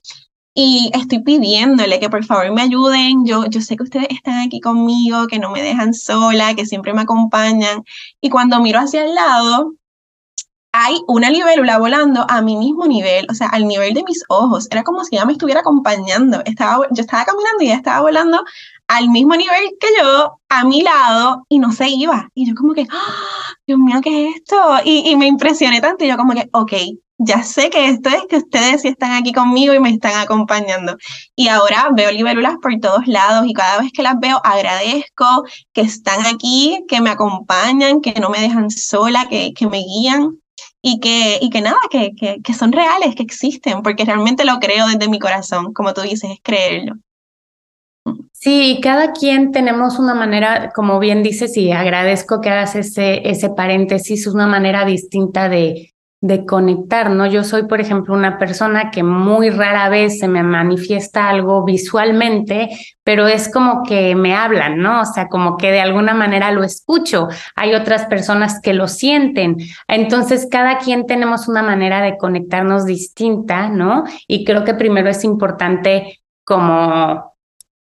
y 0.55 0.91
estoy 0.93 1.23
pidiéndole 1.23 1.99
que 1.99 2.11
por 2.11 2.23
favor 2.27 2.53
me 2.53 2.61
ayuden. 2.61 3.25
Yo, 3.25 3.47
yo 3.47 3.62
sé 3.62 3.77
que 3.77 3.85
ustedes 3.85 4.09
están 4.11 4.39
aquí 4.41 4.61
conmigo, 4.61 5.27
que 5.27 5.39
no 5.39 5.50
me 5.50 5.62
dejan 5.62 5.95
sola, 5.95 6.55
que 6.55 6.67
siempre 6.67 6.93
me 6.93 7.03
acompañan. 7.03 7.85
Y 8.21 8.29
cuando 8.29 8.61
miro 8.61 8.81
hacia 8.81 9.03
el 9.03 9.15
lado, 9.15 9.73
hay 10.83 10.97
una 11.09 11.29
libélula 11.29 11.79
volando 11.79 12.25
a 12.27 12.41
mi 12.41 12.57
mismo 12.57 12.87
nivel, 12.87 13.27
o 13.31 13.35
sea, 13.35 13.49
al 13.49 13.67
nivel 13.69 13.93
de 13.93 14.03
mis 14.03 14.25
ojos. 14.29 14.67
Era 14.71 14.83
como 14.83 15.05
si 15.05 15.15
ella 15.15 15.27
me 15.27 15.33
estuviera 15.33 15.61
acompañando. 15.61 16.41
Estaba, 16.47 16.87
yo 16.91 17.03
estaba 17.03 17.27
caminando 17.27 17.63
y 17.63 17.67
ella 17.67 17.77
estaba 17.77 18.01
volando 18.01 18.43
al 18.89 19.11
mismo 19.11 19.37
nivel 19.37 19.77
que 19.79 19.89
yo, 20.01 20.41
a 20.49 20.65
mi 20.65 20.83
lado, 20.83 21.45
y 21.51 21.59
no 21.59 21.71
se 21.73 21.91
iba. 21.91 22.31
Y 22.35 22.49
yo 22.49 22.55
como 22.55 22.73
que, 22.73 22.87
¡Ah! 22.91 23.53
Dios 23.67 23.79
mío, 23.79 24.01
¿qué 24.03 24.29
es 24.29 24.37
esto? 24.37 24.57
Y, 24.85 25.11
y 25.11 25.17
me 25.17 25.27
impresioné 25.27 25.83
tanto 25.83 26.05
y 26.05 26.09
yo 26.09 26.17
como 26.17 26.33
que, 26.33 26.49
ok, 26.53 26.73
ya 27.19 27.43
sé 27.43 27.69
que 27.69 27.91
esto 27.91 28.09
es 28.09 28.25
que 28.31 28.39
ustedes 28.39 28.81
sí 28.81 28.89
están 28.89 29.13
aquí 29.13 29.33
conmigo 29.33 29.75
y 29.75 29.81
me 29.81 29.91
están 29.91 30.19
acompañando. 30.19 30.97
Y 31.37 31.49
ahora 31.49 31.91
veo 31.93 32.11
libélulas 32.11 32.57
por 32.63 32.75
todos 32.81 33.07
lados 33.07 33.47
y 33.47 33.53
cada 33.53 33.83
vez 33.83 33.93
que 33.93 34.03
las 34.03 34.19
veo 34.19 34.41
agradezco 34.43 35.45
que 35.75 35.83
están 35.83 36.25
aquí, 36.25 36.83
que 36.89 37.03
me 37.03 37.11
acompañan, 37.11 38.01
que 38.01 38.15
no 38.15 38.31
me 38.31 38.41
dejan 38.41 38.71
sola, 38.71 39.27
que, 39.29 39.53
que 39.53 39.69
me 39.69 39.83
guían 39.83 40.41
y 40.83 41.01
que, 41.01 41.39
y 41.41 41.51
que 41.51 41.61
nada, 41.61 41.79
que, 41.91 42.13
que, 42.15 42.41
que 42.43 42.55
son 42.55 42.73
reales, 42.73 43.15
que 43.15 43.23
existen, 43.23 43.83
porque 43.83 44.05
realmente 44.05 44.45
lo 44.45 44.59
creo 44.59 44.87
desde 44.87 45.09
mi 45.09 45.19
corazón, 45.19 45.73
como 45.73 45.93
tú 45.93 46.01
dices, 46.03 46.31
es 46.31 46.39
creerlo. 46.43 46.95
Sí, 48.33 48.81
cada 48.83 49.13
quien 49.13 49.53
tenemos 49.53 49.99
una 49.99 50.15
manera, 50.15 50.71
como 50.75 50.99
bien 50.99 51.23
dices, 51.23 51.57
y 51.57 51.73
agradezco 51.73 52.41
que 52.41 52.49
hagas 52.49 52.75
ese, 52.75 53.29
ese 53.29 53.51
paréntesis, 53.51 54.27
una 54.27 54.47
manera 54.47 54.87
distinta 54.87 55.51
de, 55.51 55.93
de 56.23 56.45
conectar, 56.45 57.11
¿no? 57.11 57.27
Yo 57.27 57.45
soy, 57.45 57.65
por 57.65 57.81
ejemplo, 57.81 58.12
una 58.12 58.39
persona 58.39 58.91
que 58.91 59.03
muy 59.03 59.49
rara 59.49 59.89
vez 59.89 60.19
se 60.19 60.29
me 60.29 60.43
manifiesta 60.43 61.31
algo 61.31 61.65
visualmente, 61.65 62.69
pero 63.03 63.27
es 63.27 63.50
como 63.50 63.83
que 63.85 64.15
me 64.15 64.35
hablan, 64.35 64.79
¿no? 64.79 65.00
O 65.00 65.05
sea, 65.07 65.29
como 65.29 65.57
que 65.57 65.73
de 65.73 65.81
alguna 65.81 66.12
manera 66.12 66.53
lo 66.53 66.62
escucho. 66.62 67.29
Hay 67.57 67.75
otras 67.75 68.05
personas 68.07 68.61
que 68.61 68.75
lo 68.75 68.87
sienten. 68.87 69.57
Entonces, 69.89 70.47
cada 70.50 70.79
quien 70.79 71.07
tenemos 71.07 71.49
una 71.49 71.62
manera 71.62 72.03
de 72.03 72.19
conectarnos 72.19 72.85
distinta, 72.85 73.71
¿no? 73.71 74.05
Y 74.27 74.45
creo 74.45 74.65
que 74.65 74.75
primero 74.75 75.09
es 75.09 75.25
importante 75.25 76.21
como 76.45 77.31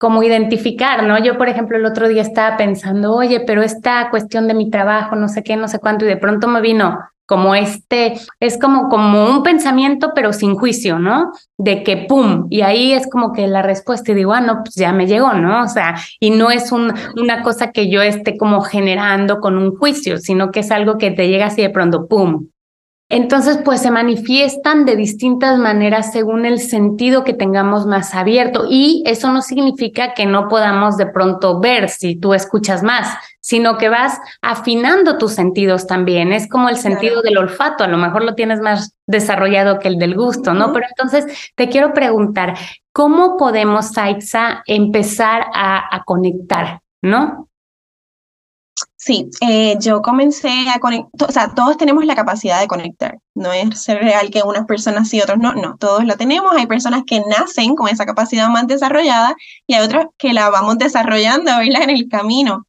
como 0.01 0.23
identificar, 0.23 1.03
¿no? 1.03 1.21
Yo, 1.21 1.37
por 1.37 1.49
ejemplo, 1.49 1.75
el 1.75 1.85
otro 1.85 2.07
día 2.07 2.21
estaba 2.21 2.55
pensando, 2.55 3.13
oye, 3.13 3.41
pero 3.41 3.61
esta 3.61 4.09
cuestión 4.09 4.47
de 4.47 4.53
mi 4.53 4.69
trabajo, 4.69 5.17
no 5.17 5.27
sé 5.27 5.43
qué, 5.43 5.57
no 5.57 5.67
sé 5.67 5.79
cuánto, 5.79 6.05
y 6.05 6.07
de 6.07 6.15
pronto 6.15 6.47
me 6.47 6.61
vino 6.61 6.99
como 7.29 7.53
este, 7.53 8.15
es 8.39 8.57
como, 8.57 8.89
como 8.89 9.29
un 9.29 9.43
pensamiento, 9.43 10.13
pero 10.15 10.33
sin 10.33 10.55
juicio, 10.55 10.97
¿no? 10.97 11.31
De 11.59 11.83
que, 11.83 12.07
¡pum! 12.09 12.47
Y 12.49 12.61
ahí 12.61 12.91
es 12.91 13.07
como 13.07 13.33
que 13.33 13.45
la 13.45 13.61
respuesta 13.61 14.11
y 14.11 14.15
digo, 14.15 14.33
ah, 14.33 14.41
no, 14.41 14.63
pues 14.63 14.73
ya 14.73 14.91
me 14.93 15.05
llegó, 15.05 15.33
¿no? 15.33 15.61
O 15.61 15.67
sea, 15.67 15.95
y 16.19 16.31
no 16.31 16.49
es 16.49 16.71
un, 16.71 16.91
una 17.21 17.43
cosa 17.43 17.71
que 17.71 17.87
yo 17.87 18.01
esté 18.01 18.35
como 18.35 18.61
generando 18.61 19.41
con 19.41 19.59
un 19.59 19.77
juicio, 19.77 20.17
sino 20.17 20.49
que 20.49 20.61
es 20.61 20.71
algo 20.71 20.97
que 20.97 21.11
te 21.11 21.27
llega 21.27 21.45
así 21.45 21.61
de 21.61 21.69
pronto, 21.69 22.07
¡pum! 22.07 22.47
Entonces, 23.11 23.57
pues 23.65 23.81
se 23.81 23.89
manifiestan 23.89 24.85
de 24.85 24.95
distintas 24.95 25.57
maneras 25.57 26.11
según 26.13 26.45
el 26.45 26.59
sentido 26.59 27.23
que 27.23 27.33
tengamos 27.33 27.87
más 27.87 28.13
abierto. 28.13 28.65
Y 28.69 29.01
eso 29.07 29.33
no 29.33 29.41
significa 29.41 30.13
que 30.13 30.27
no 30.27 30.47
podamos 30.47 30.95
de 30.95 31.07
pronto 31.07 31.59
ver 31.59 31.89
si 31.89 32.15
tú 32.15 32.35
escuchas 32.35 32.83
más, 32.83 33.17
sino 33.41 33.79
que 33.79 33.89
vas 33.89 34.19
afinando 34.43 35.17
tus 35.17 35.33
sentidos 35.33 35.87
también. 35.87 36.31
Es 36.31 36.47
como 36.47 36.69
el 36.69 36.77
sentido 36.77 37.23
del 37.23 37.39
olfato, 37.39 37.83
a 37.83 37.87
lo 37.87 37.97
mejor 37.97 38.23
lo 38.23 38.35
tienes 38.35 38.61
más 38.61 38.93
desarrollado 39.07 39.79
que 39.79 39.87
el 39.87 39.97
del 39.97 40.15
gusto, 40.15 40.53
¿no? 40.53 40.71
Pero 40.71 40.85
entonces 40.87 41.51
te 41.55 41.67
quiero 41.67 41.93
preguntar, 41.93 42.55
¿cómo 42.91 43.37
podemos, 43.37 43.87
Saitza, 43.87 44.61
empezar 44.67 45.47
a, 45.51 45.95
a 45.95 46.03
conectar, 46.03 46.81
¿no? 47.01 47.48
Sí, 49.09 49.27
eh, 49.41 49.75
yo 49.79 50.03
comencé 50.03 50.69
a 50.69 50.77
conectar, 50.79 51.29
o 51.29 51.31
sea, 51.31 51.55
todos 51.55 51.77
tenemos 51.77 52.05
la 52.05 52.13
capacidad 52.15 52.59
de 52.59 52.67
conectar. 52.67 53.17
No 53.33 53.51
es 53.51 53.81
ser 53.81 53.97
real 54.03 54.29
que 54.29 54.43
unas 54.43 54.67
personas 54.67 55.09
sí, 55.09 55.19
otros 55.19 55.39
no, 55.39 55.55
no, 55.55 55.77
todos 55.77 56.05
la 56.05 56.15
tenemos. 56.15 56.53
Hay 56.55 56.67
personas 56.67 57.01
que 57.07 57.19
nacen 57.21 57.75
con 57.75 57.89
esa 57.89 58.05
capacidad 58.05 58.49
más 58.49 58.67
desarrollada 58.67 59.35
y 59.65 59.73
hay 59.73 59.83
otras 59.83 60.05
que 60.19 60.31
la 60.31 60.51
vamos 60.51 60.77
desarrollando, 60.77 61.45
¿verdad? 61.57 61.81
En 61.81 61.89
el 61.89 62.07
camino. 62.07 62.67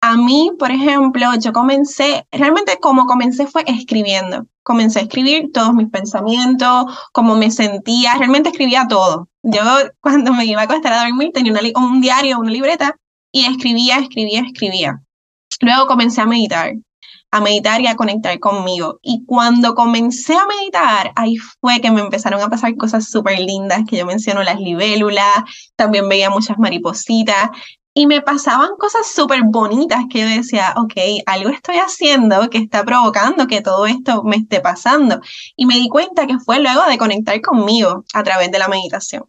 A 0.00 0.16
mí, 0.16 0.52
por 0.60 0.70
ejemplo, 0.70 1.26
yo 1.40 1.52
comencé, 1.52 2.24
realmente 2.30 2.78
como 2.80 3.06
comencé 3.06 3.48
fue 3.48 3.64
escribiendo. 3.66 4.46
Comencé 4.62 5.00
a 5.00 5.02
escribir 5.02 5.50
todos 5.52 5.74
mis 5.74 5.90
pensamientos, 5.90 6.84
cómo 7.10 7.34
me 7.34 7.50
sentía, 7.50 8.14
realmente 8.14 8.50
escribía 8.50 8.86
todo. 8.88 9.28
Yo 9.42 9.62
cuando 10.00 10.32
me 10.34 10.44
iba 10.44 10.60
a 10.60 10.64
acostar 10.66 10.92
a 10.92 11.02
dormir 11.02 11.32
tenía 11.34 11.52
un 11.74 12.00
diario, 12.00 12.38
una 12.38 12.52
libreta 12.52 12.94
y 13.32 13.46
escribía, 13.46 13.98
escribía, 13.98 14.42
escribía. 14.42 15.02
Luego 15.60 15.86
comencé 15.86 16.20
a 16.20 16.26
meditar, 16.26 16.72
a 17.30 17.40
meditar 17.40 17.80
y 17.80 17.86
a 17.86 17.96
conectar 17.96 18.38
conmigo. 18.40 18.98
Y 19.02 19.24
cuando 19.26 19.74
comencé 19.74 20.34
a 20.34 20.46
meditar, 20.46 21.12
ahí 21.16 21.36
fue 21.36 21.80
que 21.80 21.90
me 21.90 22.00
empezaron 22.00 22.40
a 22.40 22.48
pasar 22.48 22.74
cosas 22.76 23.08
súper 23.08 23.38
lindas, 23.38 23.82
que 23.88 23.98
yo 23.98 24.06
menciono 24.06 24.42
las 24.42 24.60
libélulas, 24.60 25.44
también 25.76 26.08
veía 26.08 26.30
muchas 26.30 26.58
maripositas. 26.58 27.50
Y 27.92 28.06
me 28.06 28.22
pasaban 28.22 28.70
cosas 28.78 29.06
súper 29.12 29.42
bonitas 29.44 30.04
que 30.08 30.20
yo 30.20 30.26
decía, 30.26 30.74
ok, 30.76 30.94
algo 31.26 31.50
estoy 31.50 31.76
haciendo 31.76 32.48
que 32.48 32.58
está 32.58 32.84
provocando 32.84 33.48
que 33.48 33.62
todo 33.62 33.86
esto 33.86 34.22
me 34.22 34.36
esté 34.36 34.60
pasando. 34.60 35.20
Y 35.56 35.66
me 35.66 35.74
di 35.74 35.88
cuenta 35.88 36.26
que 36.26 36.38
fue 36.38 36.60
luego 36.60 36.84
de 36.86 36.98
conectar 36.98 37.40
conmigo 37.40 38.04
a 38.14 38.22
través 38.22 38.50
de 38.52 38.58
la 38.60 38.68
meditación. 38.68 39.24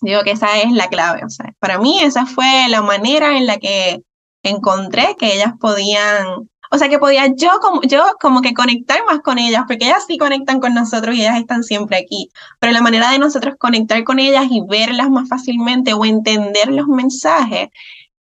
Digo 0.00 0.22
que 0.22 0.32
esa 0.32 0.58
es 0.58 0.72
la 0.72 0.88
clave. 0.88 1.24
O 1.24 1.30
sea, 1.30 1.52
para 1.58 1.78
mí 1.78 2.00
esa 2.00 2.26
fue 2.26 2.66
la 2.68 2.82
manera 2.82 3.36
en 3.36 3.46
la 3.46 3.58
que 3.58 4.02
encontré 4.44 5.16
que 5.18 5.34
ellas 5.34 5.54
podían, 5.60 6.48
o 6.70 6.78
sea, 6.78 6.88
que 6.88 6.98
podía 6.98 7.26
yo 7.34 7.50
como, 7.60 7.82
yo 7.82 8.04
como 8.20 8.40
que 8.40 8.54
conectar 8.54 9.04
más 9.06 9.20
con 9.20 9.38
ellas, 9.38 9.64
porque 9.66 9.86
ellas 9.86 10.04
sí 10.06 10.18
conectan 10.18 10.60
con 10.60 10.74
nosotros 10.74 11.14
y 11.16 11.22
ellas 11.22 11.38
están 11.38 11.64
siempre 11.64 11.96
aquí, 11.96 12.30
pero 12.60 12.72
la 12.72 12.80
manera 12.80 13.10
de 13.10 13.18
nosotros 13.18 13.56
conectar 13.58 14.02
con 14.04 14.18
ellas 14.18 14.46
y 14.50 14.62
verlas 14.68 15.10
más 15.10 15.28
fácilmente 15.28 15.94
o 15.94 16.04
entender 16.04 16.68
los 16.68 16.86
mensajes, 16.86 17.68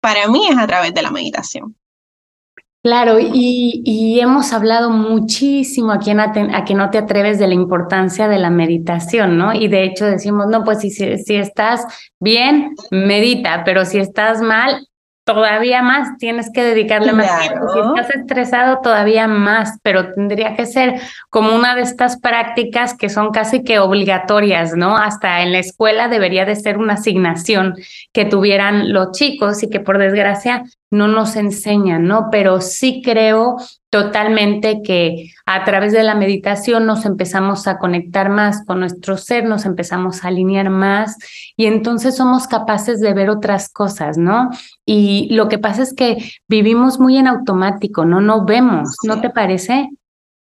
para 0.00 0.28
mí 0.28 0.48
es 0.48 0.58
a 0.58 0.66
través 0.66 0.94
de 0.94 1.02
la 1.02 1.10
meditación. 1.10 1.76
Claro, 2.82 3.18
y, 3.20 4.18
hemos 4.20 4.52
hablado 4.52 4.90
muchísimo 4.90 5.92
aquí 5.92 6.10
a, 6.10 6.64
que 6.64 6.74
no 6.74 6.90
te 6.90 6.98
atreves 6.98 7.38
de 7.38 7.46
la 7.46 7.54
importancia 7.54 8.26
de 8.26 8.40
la 8.40 8.50
meditación, 8.50 9.38
¿no? 9.38 9.54
Y 9.54 9.68
de 9.68 9.84
hecho 9.84 10.04
decimos, 10.04 10.48
no, 10.48 10.64
pues 10.64 10.80
si, 10.80 10.90
si 10.90 11.34
estás 11.36 11.86
bien, 12.18 12.74
medita, 12.90 13.62
pero 13.64 13.84
si 13.84 13.98
estás 13.98 14.42
mal, 14.42 14.88
todavía 15.24 15.82
más, 15.82 16.16
tienes 16.18 16.50
que 16.52 16.62
dedicarle 16.64 17.12
más 17.12 17.40
tiempo. 17.40 17.66
Si 17.72 17.78
estás 17.78 18.14
estresado, 18.14 18.80
todavía 18.82 19.28
más, 19.28 19.78
pero 19.82 20.12
tendría 20.12 20.56
que 20.56 20.66
ser 20.66 21.00
como 21.30 21.54
una 21.54 21.74
de 21.74 21.82
estas 21.82 22.18
prácticas 22.20 22.96
que 22.96 23.08
son 23.08 23.30
casi 23.30 23.62
que 23.62 23.78
obligatorias, 23.78 24.74
¿no? 24.74 24.96
Hasta 24.96 25.42
en 25.42 25.52
la 25.52 25.58
escuela 25.58 26.08
debería 26.08 26.44
de 26.44 26.56
ser 26.56 26.78
una 26.78 26.94
asignación 26.94 27.74
que 28.12 28.24
tuvieran 28.24 28.92
los 28.92 29.12
chicos 29.12 29.62
y 29.62 29.70
que 29.70 29.80
por 29.80 29.98
desgracia 29.98 30.64
no 30.92 31.08
nos 31.08 31.36
enseñan, 31.36 32.04
¿no? 32.04 32.28
Pero 32.30 32.60
sí 32.60 33.00
creo 33.02 33.56
totalmente 33.88 34.82
que 34.82 35.32
a 35.46 35.64
través 35.64 35.92
de 35.92 36.02
la 36.02 36.14
meditación 36.14 36.84
nos 36.86 37.06
empezamos 37.06 37.66
a 37.66 37.78
conectar 37.78 38.28
más 38.28 38.64
con 38.66 38.80
nuestro 38.80 39.16
ser, 39.16 39.44
nos 39.44 39.64
empezamos 39.64 40.22
a 40.22 40.28
alinear 40.28 40.68
más 40.68 41.16
y 41.56 41.64
entonces 41.64 42.16
somos 42.16 42.46
capaces 42.46 43.00
de 43.00 43.14
ver 43.14 43.30
otras 43.30 43.70
cosas, 43.70 44.18
¿no? 44.18 44.50
Y 44.84 45.28
lo 45.34 45.48
que 45.48 45.58
pasa 45.58 45.82
es 45.82 45.94
que 45.94 46.18
vivimos 46.46 47.00
muy 47.00 47.16
en 47.16 47.26
automático, 47.26 48.04
¿no? 48.04 48.20
No 48.20 48.44
vemos, 48.44 48.96
¿no 49.02 49.20
te 49.22 49.30
parece? 49.30 49.88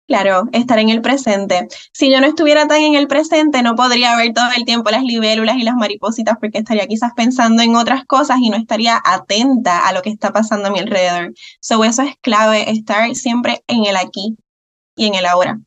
Claro, 0.08 0.44
estar 0.52 0.78
en 0.78 0.88
el 0.88 1.00
presente. 1.02 1.66
Si 1.92 2.10
yo 2.12 2.20
no 2.20 2.28
estuviera 2.28 2.68
tan 2.68 2.80
en 2.80 2.94
el 2.94 3.08
presente, 3.08 3.62
no 3.62 3.74
podría 3.74 4.16
ver 4.16 4.32
todo 4.32 4.46
el 4.56 4.64
tiempo 4.64 4.90
las 4.90 5.02
libélulas 5.02 5.56
y 5.56 5.64
las 5.64 5.74
maripositas 5.74 6.36
porque 6.40 6.58
estaría 6.58 6.86
quizás 6.86 7.10
pensando 7.16 7.60
en 7.62 7.74
otras 7.74 8.04
cosas 8.04 8.38
y 8.40 8.48
no 8.48 8.56
estaría 8.56 9.00
atenta 9.04 9.86
a 9.88 9.92
lo 9.92 10.02
que 10.02 10.10
está 10.10 10.32
pasando 10.32 10.68
a 10.68 10.70
mi 10.70 10.78
alrededor. 10.78 11.34
So, 11.60 11.82
eso 11.82 12.02
es 12.02 12.14
clave, 12.20 12.70
estar 12.70 13.12
siempre 13.16 13.64
en 13.66 13.84
el 13.86 13.96
aquí 13.96 14.36
y 14.96 15.06
en 15.06 15.16
el 15.16 15.26
ahora. 15.26 15.58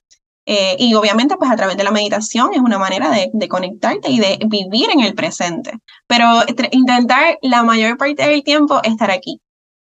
Eh, 0.46 0.78
y 0.80 0.94
obviamente, 0.96 1.36
pues 1.38 1.52
a 1.52 1.56
través 1.58 1.76
de 1.78 1.84
la 1.84 1.92
meditación 1.92 2.54
es 2.54 2.60
una 2.60 2.80
manera 2.80 3.12
de, 3.12 3.30
de 3.34 3.48
conectarte 3.50 4.10
y 4.10 4.20
de 4.20 4.40
vivir 4.48 4.90
en 4.92 5.02
el 5.02 5.16
presente. 5.16 5.74
Pero 6.08 6.26
intentar 6.72 7.38
la 7.42 7.64
mayor 7.64 7.98
parte 7.98 8.26
del 8.28 8.44
tiempo 8.44 8.82
estar 8.84 9.12
aquí, 9.12 9.42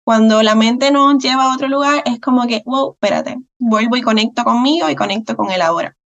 cuando 0.08 0.42
la 0.42 0.56
mente 0.56 0.90
nos 0.90 1.22
lleva 1.22 1.44
a 1.44 1.54
otro 1.54 1.68
lugar, 1.68 2.02
es 2.06 2.22
como 2.22 2.48
que, 2.48 2.62
wow, 2.66 2.94
espérate, 2.94 3.40
vuelvo 3.60 3.98
y 3.98 4.02
conecto 4.02 4.46
conmigo 4.46 4.90
y 4.90 4.96
conecto 4.96 5.36
con 5.36 5.52
él 5.52 5.62
ahora. 5.62 5.98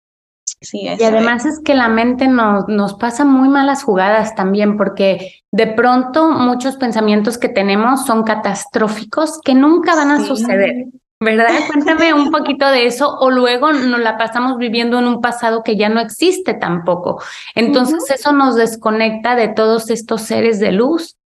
Sí, 0.62 0.88
y 0.98 1.04
además 1.04 1.44
es. 1.44 1.60
que 1.62 1.74
la 1.74 1.88
mente 1.88 2.26
nos, 2.26 2.66
nos 2.66 2.94
pasa 2.94 3.26
muy 3.26 3.50
malas 3.50 3.82
jugadas 3.82 4.34
también, 4.34 4.78
porque 4.78 5.42
de 5.52 5.66
pronto 5.66 6.30
muchos 6.30 6.78
pensamientos 6.78 7.36
que 7.36 7.50
tenemos 7.50 8.06
son 8.06 8.22
catastróficos 8.22 9.38
que 9.44 9.52
nunca 9.52 9.94
van 9.94 10.12
a 10.12 10.24
suceder. 10.24 10.86
¿Verdad? 11.22 11.48
Cuéntame 11.66 12.14
un 12.14 12.30
poquito 12.30 12.70
de 12.70 12.86
eso 12.86 13.18
o 13.18 13.30
luego 13.30 13.70
nos 13.70 14.00
la 14.00 14.16
pasamos 14.16 14.56
viviendo 14.56 14.98
en 14.98 15.08
un 15.08 15.20
pasado 15.20 15.62
que 15.62 15.76
ya 15.76 15.90
no 15.90 16.00
existe 16.00 16.54
tampoco. 16.54 17.22
Entonces 17.54 18.10
eso 18.10 18.32
nos 18.32 18.56
desconecta 18.56 19.36
de 19.36 19.48
todos 19.48 19.90
estos 19.90 20.22
seres 20.22 20.58
de 20.58 20.72
luz 20.72 21.18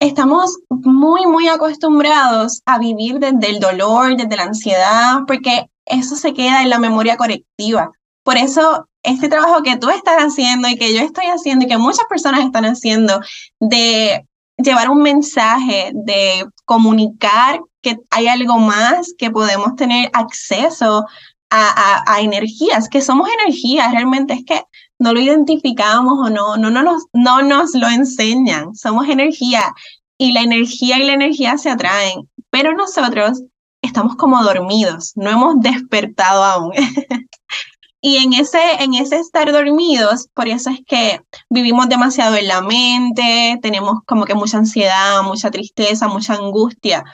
estamos 0.00 0.58
muy, 0.68 1.26
muy 1.26 1.48
acostumbrados 1.48 2.62
a 2.66 2.78
vivir 2.78 3.18
desde 3.18 3.50
el 3.50 3.60
dolor, 3.60 4.16
desde 4.16 4.36
la 4.36 4.44
ansiedad, 4.44 5.20
porque 5.26 5.68
eso 5.86 6.16
se 6.16 6.34
queda 6.34 6.62
en 6.62 6.70
la 6.70 6.78
memoria 6.78 7.16
colectiva. 7.16 7.90
Por 8.22 8.36
eso, 8.36 8.86
este 9.02 9.28
trabajo 9.28 9.62
que 9.62 9.76
tú 9.76 9.90
estás 9.90 10.18
haciendo 10.18 10.68
y 10.68 10.76
que 10.76 10.94
yo 10.94 11.00
estoy 11.02 11.26
haciendo 11.26 11.64
y 11.64 11.68
que 11.68 11.78
muchas 11.78 12.04
personas 12.08 12.44
están 12.44 12.64
haciendo 12.64 13.20
de 13.58 14.26
llevar 14.58 14.90
un 14.90 15.02
mensaje, 15.02 15.90
de 15.94 16.44
comunicar 16.64 17.60
que 17.80 17.96
hay 18.10 18.28
algo 18.28 18.58
más, 18.58 19.14
que 19.16 19.30
podemos 19.30 19.76
tener 19.76 20.10
acceso 20.12 21.06
a, 21.50 22.04
a, 22.06 22.20
energías, 22.20 22.88
que 22.88 23.00
somos 23.00 23.28
energías, 23.40 23.90
realmente 23.92 24.34
es 24.34 24.44
que 24.44 24.62
no 24.98 25.12
lo 25.12 25.20
identificamos 25.20 26.14
o 26.18 26.30
no, 26.30 26.56
no, 26.56 26.70
no, 26.70 26.82
nos, 26.82 27.04
no 27.12 27.42
nos 27.42 27.74
lo 27.74 27.88
enseñan, 27.88 28.74
somos 28.74 29.08
energía 29.08 29.74
y 30.18 30.32
la 30.32 30.42
energía 30.42 30.98
y 30.98 31.04
la 31.04 31.12
energía 31.12 31.58
se 31.58 31.70
atraen, 31.70 32.28
pero 32.50 32.74
nosotros 32.74 33.42
estamos 33.82 34.16
como 34.16 34.42
dormidos, 34.42 35.12
no 35.14 35.30
hemos 35.30 35.60
despertado 35.60 36.44
aún. 36.44 36.72
y 38.00 38.16
en 38.16 38.32
ese, 38.32 38.60
en 38.80 38.94
ese 38.94 39.16
estar 39.16 39.52
dormidos, 39.52 40.28
por 40.34 40.48
eso 40.48 40.70
es 40.70 40.80
que 40.86 41.20
vivimos 41.48 41.88
demasiado 41.88 42.36
en 42.36 42.48
la 42.48 42.60
mente, 42.60 43.58
tenemos 43.62 44.00
como 44.06 44.24
que 44.24 44.34
mucha 44.34 44.58
ansiedad, 44.58 45.22
mucha 45.22 45.50
tristeza, 45.50 46.08
mucha 46.08 46.34
angustia, 46.34 47.04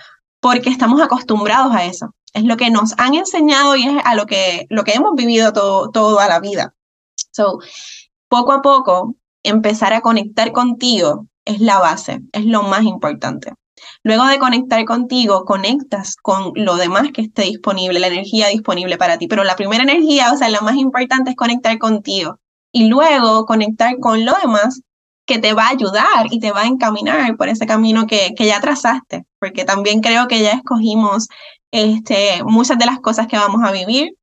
porque 0.40 0.70
estamos 0.70 1.00
acostumbrados 1.00 1.74
a 1.74 1.84
eso 1.84 2.14
es 2.34 2.44
lo 2.44 2.56
que 2.56 2.70
nos 2.70 2.94
han 2.98 3.14
enseñado 3.14 3.76
y 3.76 3.84
es 3.84 3.94
a 4.04 4.14
lo 4.14 4.26
que, 4.26 4.66
lo 4.68 4.84
que 4.84 4.92
hemos 4.92 5.14
vivido 5.14 5.52
todo, 5.52 5.90
toda 5.90 6.28
la 6.28 6.40
vida. 6.40 6.74
So, 7.34 7.58
poco 8.28 8.52
a 8.52 8.62
poco, 8.62 9.16
empezar 9.42 9.92
a 9.92 10.00
conectar 10.00 10.52
contigo 10.52 11.26
es 11.44 11.60
la 11.60 11.80
base, 11.80 12.20
es 12.32 12.44
lo 12.46 12.62
más 12.62 12.84
importante. 12.84 13.52
Luego 14.04 14.24
de 14.26 14.38
conectar 14.38 14.84
contigo, 14.84 15.44
conectas 15.44 16.14
con 16.16 16.52
lo 16.54 16.76
demás 16.76 17.08
que 17.12 17.22
esté 17.22 17.42
disponible, 17.42 17.98
la 17.98 18.06
energía 18.06 18.48
disponible 18.48 18.96
para 18.96 19.18
ti. 19.18 19.26
Pero 19.26 19.42
la 19.42 19.56
primera 19.56 19.82
energía, 19.82 20.32
o 20.32 20.36
sea, 20.36 20.48
la 20.48 20.60
más 20.60 20.76
importante 20.76 21.30
es 21.30 21.36
conectar 21.36 21.76
contigo. 21.78 22.38
Y 22.72 22.88
luego 22.88 23.46
conectar 23.46 23.98
con 23.98 24.24
lo 24.24 24.32
demás 24.40 24.80
que 25.26 25.38
te 25.38 25.54
va 25.54 25.66
a 25.66 25.70
ayudar 25.70 26.26
y 26.30 26.38
te 26.38 26.52
va 26.52 26.62
a 26.62 26.66
encaminar 26.66 27.36
por 27.36 27.48
ese 27.48 27.66
camino 27.66 28.06
que, 28.06 28.34
que 28.36 28.46
ya 28.46 28.60
trazaste. 28.60 29.24
Porque 29.40 29.64
también 29.64 30.00
creo 30.00 30.28
que 30.28 30.40
ya 30.40 30.52
escogimos 30.52 31.28
este, 31.72 32.44
muchas 32.44 32.78
de 32.78 32.86
las 32.86 33.00
cosas 33.00 33.26
que 33.26 33.36
vamos 33.38 33.62
a 33.64 33.72
vivir. 33.72 34.14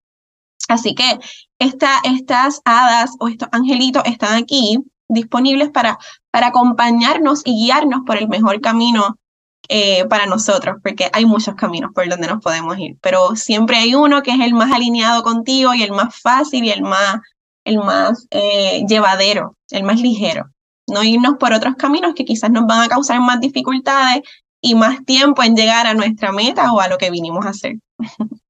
Así 0.67 0.95
que 0.95 1.19
esta, 1.61 1.99
estas 2.03 2.61
hadas 2.65 3.11
o 3.19 3.27
estos 3.27 3.47
angelitos 3.51 4.01
están 4.05 4.33
aquí 4.33 4.79
disponibles 5.07 5.69
para, 5.69 5.99
para 6.31 6.47
acompañarnos 6.47 7.43
y 7.45 7.65
guiarnos 7.65 8.01
por 8.03 8.17
el 8.17 8.27
mejor 8.27 8.59
camino 8.61 9.19
eh, 9.69 10.05
para 10.05 10.25
nosotros, 10.25 10.77
porque 10.81 11.11
hay 11.13 11.25
muchos 11.25 11.53
caminos 11.53 11.91
por 11.93 12.09
donde 12.09 12.27
nos 12.27 12.43
podemos 12.43 12.79
ir, 12.79 12.97
pero 12.99 13.35
siempre 13.35 13.77
hay 13.77 13.93
uno 13.93 14.23
que 14.23 14.31
es 14.31 14.39
el 14.39 14.55
más 14.55 14.71
alineado 14.71 15.21
contigo 15.21 15.75
y 15.75 15.83
el 15.83 15.91
más 15.91 16.19
fácil 16.19 16.63
y 16.63 16.71
el 16.71 16.81
más, 16.81 17.19
el 17.63 17.77
más 17.77 18.25
eh, 18.31 18.83
llevadero, 18.87 19.55
el 19.69 19.83
más 19.83 20.01
ligero. 20.01 20.45
No 20.87 21.03
irnos 21.03 21.35
por 21.39 21.53
otros 21.53 21.75
caminos 21.75 22.15
que 22.15 22.25
quizás 22.25 22.49
nos 22.49 22.65
van 22.65 22.81
a 22.81 22.87
causar 22.87 23.21
más 23.21 23.39
dificultades 23.39 24.23
y 24.61 24.73
más 24.73 25.05
tiempo 25.05 25.43
en 25.43 25.55
llegar 25.55 25.85
a 25.85 25.93
nuestra 25.93 26.31
meta 26.31 26.73
o 26.73 26.79
a 26.79 26.87
lo 26.87 26.97
que 26.97 27.11
vinimos 27.11 27.45
a 27.45 27.49
hacer. 27.49 27.75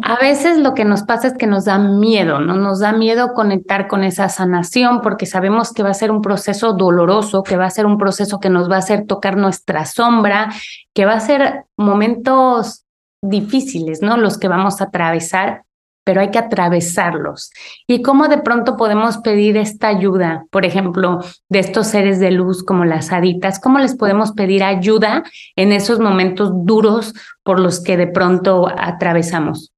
A 0.00 0.16
veces 0.16 0.56
lo 0.58 0.72
que 0.72 0.86
nos 0.86 1.02
pasa 1.02 1.28
es 1.28 1.34
que 1.34 1.46
nos 1.46 1.66
da 1.66 1.78
miedo, 1.78 2.40
¿no? 2.40 2.54
Nos 2.54 2.80
da 2.80 2.92
miedo 2.92 3.34
conectar 3.34 3.88
con 3.88 4.04
esa 4.04 4.30
sanación 4.30 5.02
porque 5.02 5.26
sabemos 5.26 5.72
que 5.72 5.82
va 5.82 5.90
a 5.90 5.94
ser 5.94 6.10
un 6.10 6.22
proceso 6.22 6.72
doloroso, 6.72 7.42
que 7.42 7.58
va 7.58 7.66
a 7.66 7.70
ser 7.70 7.84
un 7.84 7.98
proceso 7.98 8.40
que 8.40 8.48
nos 8.48 8.70
va 8.70 8.76
a 8.76 8.78
hacer 8.78 9.06
tocar 9.06 9.36
nuestra 9.36 9.84
sombra, 9.84 10.50
que 10.94 11.04
va 11.04 11.12
a 11.12 11.20
ser 11.20 11.66
momentos 11.76 12.84
difíciles, 13.20 14.00
¿no? 14.00 14.16
Los 14.16 14.38
que 14.38 14.48
vamos 14.48 14.80
a 14.80 14.84
atravesar 14.84 15.64
pero 16.04 16.20
hay 16.20 16.30
que 16.30 16.38
atravesarlos. 16.38 17.50
¿Y 17.86 18.02
cómo 18.02 18.28
de 18.28 18.38
pronto 18.38 18.76
podemos 18.76 19.18
pedir 19.18 19.56
esta 19.56 19.88
ayuda, 19.88 20.46
por 20.50 20.64
ejemplo, 20.64 21.20
de 21.48 21.60
estos 21.60 21.86
seres 21.86 22.18
de 22.18 22.32
luz 22.32 22.64
como 22.64 22.84
las 22.84 23.12
haditas? 23.12 23.60
¿Cómo 23.60 23.78
les 23.78 23.96
podemos 23.96 24.32
pedir 24.32 24.64
ayuda 24.64 25.22
en 25.56 25.72
esos 25.72 26.00
momentos 26.00 26.50
duros 26.64 27.14
por 27.44 27.60
los 27.60 27.82
que 27.82 27.96
de 27.96 28.08
pronto 28.08 28.68
atravesamos? 28.76 29.71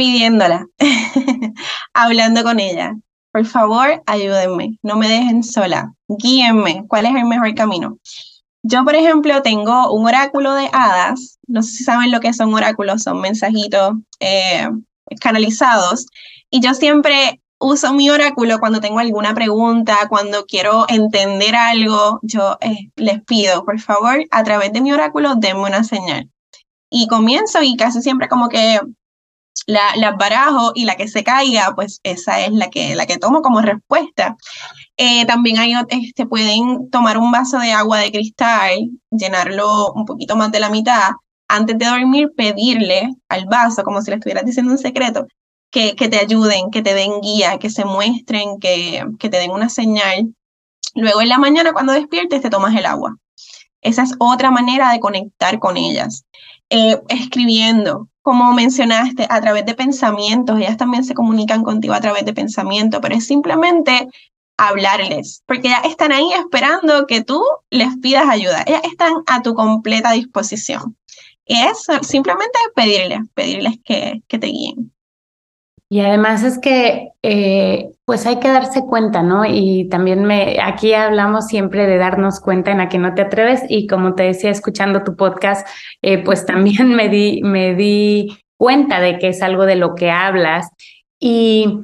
Pidiéndola, 0.00 0.66
hablando 1.92 2.42
con 2.42 2.58
ella. 2.58 2.96
Por 3.32 3.44
favor, 3.44 4.02
ayúdenme, 4.06 4.78
no 4.82 4.96
me 4.96 5.06
dejen 5.06 5.42
sola, 5.42 5.92
guíenme, 6.08 6.86
¿cuál 6.88 7.04
es 7.04 7.14
el 7.16 7.26
mejor 7.26 7.54
camino? 7.54 7.98
Yo, 8.62 8.82
por 8.82 8.94
ejemplo, 8.94 9.42
tengo 9.42 9.92
un 9.92 10.06
oráculo 10.06 10.54
de 10.54 10.70
hadas. 10.72 11.38
No 11.46 11.62
sé 11.62 11.72
si 11.72 11.84
saben 11.84 12.10
lo 12.10 12.20
que 12.20 12.32
son 12.32 12.54
oráculos, 12.54 13.02
son 13.02 13.20
mensajitos 13.20 13.92
eh, 14.20 14.70
canalizados. 15.20 16.06
Y 16.48 16.62
yo 16.62 16.72
siempre 16.72 17.42
uso 17.58 17.92
mi 17.92 18.08
oráculo 18.08 18.58
cuando 18.58 18.80
tengo 18.80 19.00
alguna 19.00 19.34
pregunta, 19.34 19.98
cuando 20.08 20.46
quiero 20.46 20.86
entender 20.88 21.54
algo. 21.54 22.20
Yo 22.22 22.56
eh, 22.62 22.90
les 22.96 23.22
pido, 23.24 23.66
por 23.66 23.78
favor, 23.78 24.24
a 24.30 24.44
través 24.44 24.72
de 24.72 24.80
mi 24.80 24.94
oráculo, 24.94 25.34
denme 25.34 25.60
una 25.60 25.84
señal. 25.84 26.30
Y 26.88 27.06
comienzo 27.06 27.62
y 27.62 27.76
casi 27.76 28.00
siempre 28.00 28.28
como 28.28 28.48
que 28.48 28.80
la, 29.66 29.94
la 29.96 30.12
barajo 30.12 30.72
y 30.74 30.84
la 30.84 30.96
que 30.96 31.08
se 31.08 31.24
caiga, 31.24 31.74
pues 31.74 32.00
esa 32.02 32.40
es 32.40 32.52
la 32.52 32.70
que, 32.70 32.94
la 32.94 33.06
que 33.06 33.18
tomo 33.18 33.42
como 33.42 33.60
respuesta. 33.60 34.36
Eh, 34.96 35.24
también 35.26 35.58
hay, 35.58 35.74
este, 35.88 36.26
pueden 36.26 36.90
tomar 36.90 37.18
un 37.18 37.30
vaso 37.30 37.58
de 37.58 37.72
agua 37.72 37.98
de 37.98 38.12
cristal, 38.12 38.90
llenarlo 39.10 39.92
un 39.92 40.04
poquito 40.04 40.36
más 40.36 40.52
de 40.52 40.60
la 40.60 40.70
mitad, 40.70 41.10
antes 41.48 41.78
de 41.78 41.86
dormir 41.86 42.30
pedirle 42.36 43.10
al 43.28 43.46
vaso, 43.46 43.82
como 43.82 44.02
si 44.02 44.10
le 44.10 44.16
estuvieras 44.16 44.44
diciendo 44.44 44.72
un 44.72 44.78
secreto, 44.78 45.26
que, 45.70 45.94
que 45.96 46.08
te 46.08 46.18
ayuden, 46.18 46.70
que 46.70 46.82
te 46.82 46.94
den 46.94 47.20
guía, 47.20 47.58
que 47.58 47.70
se 47.70 47.84
muestren, 47.84 48.58
que, 48.58 49.04
que 49.18 49.28
te 49.28 49.38
den 49.38 49.50
una 49.50 49.68
señal. 49.68 50.34
Luego 50.94 51.22
en 51.22 51.28
la 51.28 51.38
mañana 51.38 51.72
cuando 51.72 51.92
despiertes 51.92 52.42
te 52.42 52.50
tomas 52.50 52.74
el 52.76 52.86
agua. 52.86 53.16
Esa 53.82 54.02
es 54.02 54.14
otra 54.18 54.50
manera 54.50 54.92
de 54.92 55.00
conectar 55.00 55.58
con 55.58 55.76
ellas. 55.76 56.24
Eh, 56.68 57.00
escribiendo, 57.08 58.09
como 58.22 58.52
mencionaste, 58.52 59.26
a 59.28 59.40
través 59.40 59.64
de 59.64 59.74
pensamientos, 59.74 60.58
ellas 60.58 60.76
también 60.76 61.04
se 61.04 61.14
comunican 61.14 61.62
contigo 61.62 61.94
a 61.94 62.00
través 62.00 62.24
de 62.24 62.34
pensamientos, 62.34 63.00
pero 63.02 63.14
es 63.14 63.26
simplemente 63.26 64.08
hablarles, 64.56 65.42
porque 65.46 65.68
ya 65.68 65.78
están 65.78 66.12
ahí 66.12 66.30
esperando 66.34 67.06
que 67.06 67.24
tú 67.24 67.42
les 67.70 67.96
pidas 67.98 68.28
ayuda. 68.28 68.62
Ellas 68.66 68.82
están 68.84 69.14
a 69.26 69.40
tu 69.40 69.54
completa 69.54 70.12
disposición. 70.12 70.96
Es 71.46 71.86
simplemente 72.02 72.58
pedirles, 72.74 73.20
pedirles 73.34 73.76
que, 73.84 74.22
que 74.28 74.38
te 74.38 74.48
guíen. 74.48 74.92
Y 75.92 76.00
además 76.00 76.44
es 76.44 76.60
que 76.60 77.10
eh, 77.22 77.90
pues 78.04 78.24
hay 78.24 78.38
que 78.38 78.46
darse 78.46 78.82
cuenta, 78.82 79.24
¿no? 79.24 79.44
Y 79.44 79.88
también 79.88 80.24
me, 80.24 80.58
aquí 80.62 80.94
hablamos 80.94 81.48
siempre 81.48 81.86
de 81.86 81.96
darnos 81.96 82.38
cuenta 82.38 82.70
en 82.70 82.78
la 82.78 82.88
que 82.88 82.98
no 82.98 83.12
te 83.14 83.22
atreves. 83.22 83.62
Y 83.68 83.88
como 83.88 84.14
te 84.14 84.22
decía 84.22 84.50
escuchando 84.50 85.02
tu 85.02 85.16
podcast, 85.16 85.66
eh, 86.00 86.22
pues 86.22 86.46
también 86.46 86.88
me 86.94 87.08
di, 87.08 87.42
me 87.42 87.74
di 87.74 88.38
cuenta 88.56 89.00
de 89.00 89.18
que 89.18 89.28
es 89.28 89.42
algo 89.42 89.66
de 89.66 89.74
lo 89.74 89.96
que 89.96 90.12
hablas. 90.12 90.70
Y 91.18 91.80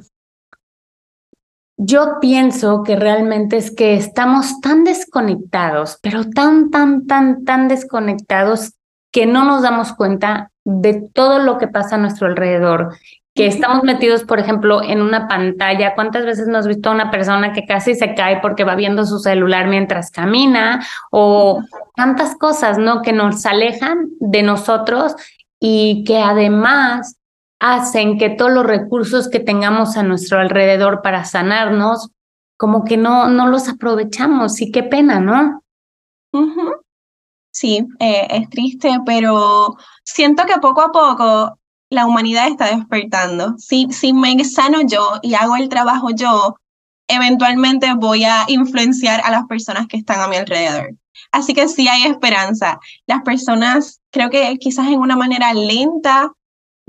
yo 1.75 2.19
pienso 2.21 2.83
que 2.83 2.95
realmente 2.95 3.57
es 3.57 3.75
que 3.75 3.95
estamos 3.95 4.61
tan 4.61 4.85
desconectados, 4.85 5.99
pero 6.01 6.23
tan, 6.29 6.71
tan, 6.71 7.07
tan, 7.07 7.43
tan 7.43 7.67
desconectados 7.67 8.73
que 9.11 9.25
no 9.25 9.43
nos 9.43 9.63
damos 9.63 9.93
cuenta 9.93 10.51
de 10.63 11.09
todo 11.13 11.39
lo 11.39 11.57
que 11.57 11.67
pasa 11.67 11.95
a 11.95 11.99
nuestro 11.99 12.27
alrededor, 12.27 12.95
que 13.37 13.45
estamos 13.45 13.83
metidos, 13.83 14.23
por 14.23 14.39
ejemplo, 14.39 14.81
en 14.81 14.99
una 14.99 15.27
pantalla. 15.27 15.93
¿Cuántas 15.93 16.25
veces 16.25 16.47
nos 16.47 16.61
has 16.61 16.67
visto 16.67 16.89
a 16.89 16.93
una 16.93 17.11
persona 17.11 17.53
que 17.53 17.67
casi 17.67 17.93
se 17.93 18.15
cae 18.15 18.39
porque 18.41 18.63
va 18.63 18.73
viendo 18.73 19.05
su 19.05 19.19
celular 19.19 19.67
mientras 19.67 20.09
camina? 20.09 20.83
O 21.11 21.61
tantas 21.95 22.35
cosas, 22.35 22.79
¿no? 22.79 23.03
Que 23.03 23.13
nos 23.13 23.45
alejan 23.45 24.09
de 24.19 24.41
nosotros 24.41 25.15
y 25.59 26.03
que 26.03 26.17
además 26.17 27.17
hacen 27.59 28.17
que 28.17 28.31
todos 28.31 28.51
los 28.51 28.65
recursos 28.65 29.29
que 29.29 29.39
tengamos 29.39 29.97
a 29.97 30.03
nuestro 30.03 30.39
alrededor 30.39 31.03
para 31.03 31.23
sanarnos, 31.23 32.09
como 32.57 32.85
que 32.85 32.97
no, 32.97 33.27
no 33.27 33.47
los 33.47 33.69
aprovechamos 33.69 34.59
y 34.61 34.71
qué 34.71 34.81
pena, 34.81 35.19
¿no? 35.19 35.61
Sí, 37.51 37.87
eh, 37.99 38.27
es 38.31 38.49
triste, 38.49 38.89
pero 39.05 39.77
siento 40.03 40.43
que 40.45 40.59
poco 40.59 40.81
a 40.81 40.91
poco 40.91 41.59
la 41.89 42.05
humanidad 42.05 42.47
está 42.47 42.75
despertando. 42.75 43.55
Si, 43.57 43.87
si 43.91 44.13
me 44.13 44.43
sano 44.43 44.81
yo 44.81 45.19
y 45.21 45.35
hago 45.35 45.55
el 45.55 45.69
trabajo 45.69 46.09
yo, 46.11 46.55
eventualmente 47.07 47.93
voy 47.93 48.23
a 48.25 48.45
influenciar 48.47 49.21
a 49.23 49.31
las 49.31 49.45
personas 49.47 49.87
que 49.87 49.97
están 49.97 50.19
a 50.19 50.27
mi 50.27 50.35
alrededor. 50.35 50.95
Así 51.31 51.53
que 51.53 51.67
sí 51.67 51.87
hay 51.87 52.03
esperanza. 52.03 52.79
Las 53.05 53.21
personas, 53.23 54.01
creo 54.11 54.29
que 54.29 54.57
quizás 54.57 54.87
en 54.87 54.99
una 54.99 55.15
manera 55.15 55.53
lenta, 55.53 56.31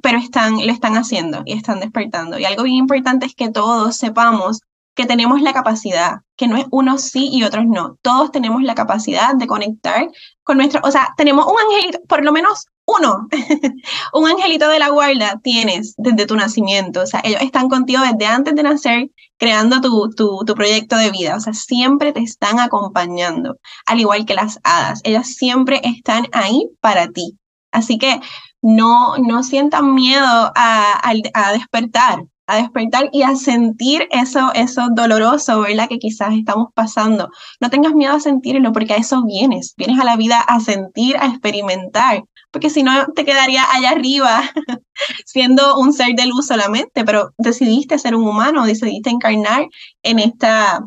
pero 0.03 0.19
están, 0.19 0.67
lo 0.67 0.73
están 0.73 0.97
haciendo 0.97 1.43
y 1.45 1.53
están 1.53 1.81
despertando. 1.81 2.39
Y 2.39 2.45
algo 2.45 2.65
bien 2.65 2.77
importante 2.77 3.27
es 3.27 3.35
que 3.35 3.51
todos 3.51 3.97
sepamos 3.97 4.61
que 4.95 5.07
tenemos 5.07 5.41
la 5.43 5.53
capacidad, 5.53 6.23
que 6.37 6.49
no 6.49 6.57
es 6.57 6.67
unos 6.71 7.03
sí 7.03 7.29
y 7.33 7.45
otros 7.45 7.67
no. 7.67 7.97
Todos 8.03 8.33
tenemos 8.33 8.63
la 8.63 8.75
capacidad 8.75 9.35
de 9.35 9.47
conectar 9.47 10.09
con 10.43 10.57
nuestro, 10.57 10.81
o 10.83 10.91
sea, 10.91 11.15
tenemos 11.17 11.47
un 11.47 11.55
angelito, 11.61 12.01
por 12.09 12.25
lo 12.25 12.33
menos 12.33 12.67
uno, 12.89 13.29
un 14.15 14.27
angelito 14.27 14.69
de 14.69 14.79
la 14.79 14.89
guarda 14.89 15.39
tienes 15.43 15.95
desde 15.99 16.27
tu 16.27 16.37
nacimiento. 16.37 17.03
O 17.03 17.07
sea, 17.07 17.21
ellos 17.23 17.43
están 17.43 17.69
contigo 17.69 18.01
desde 18.01 18.27
antes 18.27 18.55
de 18.55 18.63
nacer, 18.63 19.11
creando 19.37 19.81
tu, 19.83 20.11
tu, 20.11 20.45
tu 20.47 20.55
proyecto 20.55 20.97
de 20.97 21.11
vida. 21.11 21.37
O 21.37 21.41
sea, 21.41 21.53
siempre 21.53 22.13
te 22.13 22.21
están 22.21 22.59
acompañando, 22.59 23.59
al 23.85 24.01
igual 24.01 24.25
que 24.25 24.35
las 24.35 24.59
hadas. 24.65 25.01
Ellas 25.05 25.29
siempre 25.35 25.81
están 25.85 26.27
ahí 26.33 26.67
para 26.81 27.09
ti. 27.09 27.39
Así 27.71 27.99
que 27.99 28.21
no, 28.63 29.19
no 29.19 29.43
sientan 29.43 29.95
miedo 29.95 30.53
a, 30.55 31.01
a, 31.35 31.53
despertar, 31.53 32.25
a 32.49 32.57
despertar 32.57 33.11
y 33.13 33.23
a 33.23 33.37
sentir 33.37 34.09
eso, 34.11 34.51
eso 34.55 34.89
doloroso, 34.91 35.61
¿verdad? 35.61 35.89
Que 35.89 35.99
quizás 35.99 36.33
estamos 36.33 36.69
pasando. 36.75 37.31
No 37.61 37.69
tengas 37.69 37.93
miedo 37.93 38.15
a 38.15 38.21
sentirlo 38.21 38.73
porque 38.73 38.95
a 38.95 38.97
eso 38.97 39.23
vienes, 39.25 39.75
vienes 39.77 40.01
a 40.01 40.05
la 40.05 40.17
vida 40.17 40.41
a 40.41 40.59
sentir, 40.59 41.19
a 41.19 41.27
experimentar, 41.27 42.25
porque 42.51 42.71
si 42.71 42.83
no 42.83 43.07
te 43.15 43.27
quedaría 43.27 43.63
allá 43.71 43.91
arriba 43.91 44.51
siendo 45.27 45.79
un 45.79 45.93
ser 45.93 46.15
de 46.15 46.25
luz 46.25 46.47
solamente, 46.47 47.05
pero 47.05 47.35
decidiste 47.37 47.99
ser 47.99 48.15
un 48.15 48.27
humano, 48.27 48.65
decidiste 48.65 49.11
encarnar 49.11 49.67
en 50.03 50.19
esta, 50.19 50.81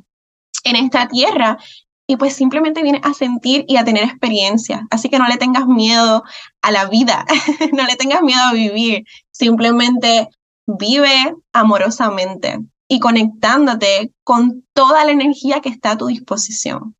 en 0.63 0.75
esta 0.75 1.07
tierra 1.07 1.59
y 2.07 2.17
pues 2.17 2.33
simplemente 2.33 2.81
vienes 2.81 3.01
a 3.05 3.13
sentir 3.13 3.65
y 3.67 3.77
a 3.77 3.85
tener 3.85 4.03
experiencia. 4.03 4.87
Así 4.89 5.09
que 5.09 5.19
no 5.19 5.27
le 5.27 5.37
tengas 5.37 5.67
miedo 5.67 6.23
a 6.63 6.71
la 6.71 6.85
vida, 6.85 7.23
no 7.73 7.85
le 7.85 7.95
tengas 7.97 8.23
miedo 8.23 8.41
a 8.41 8.53
vivir, 8.53 9.05
simplemente 9.29 10.27
vive 10.65 11.35
amorosamente 11.53 12.59
y 12.87 12.99
conectándote 12.99 14.13
con 14.23 14.65
toda 14.73 15.05
la 15.05 15.11
energía 15.11 15.61
que 15.61 15.69
está 15.69 15.91
a 15.91 15.97
tu 15.97 16.07
disposición. 16.07 16.95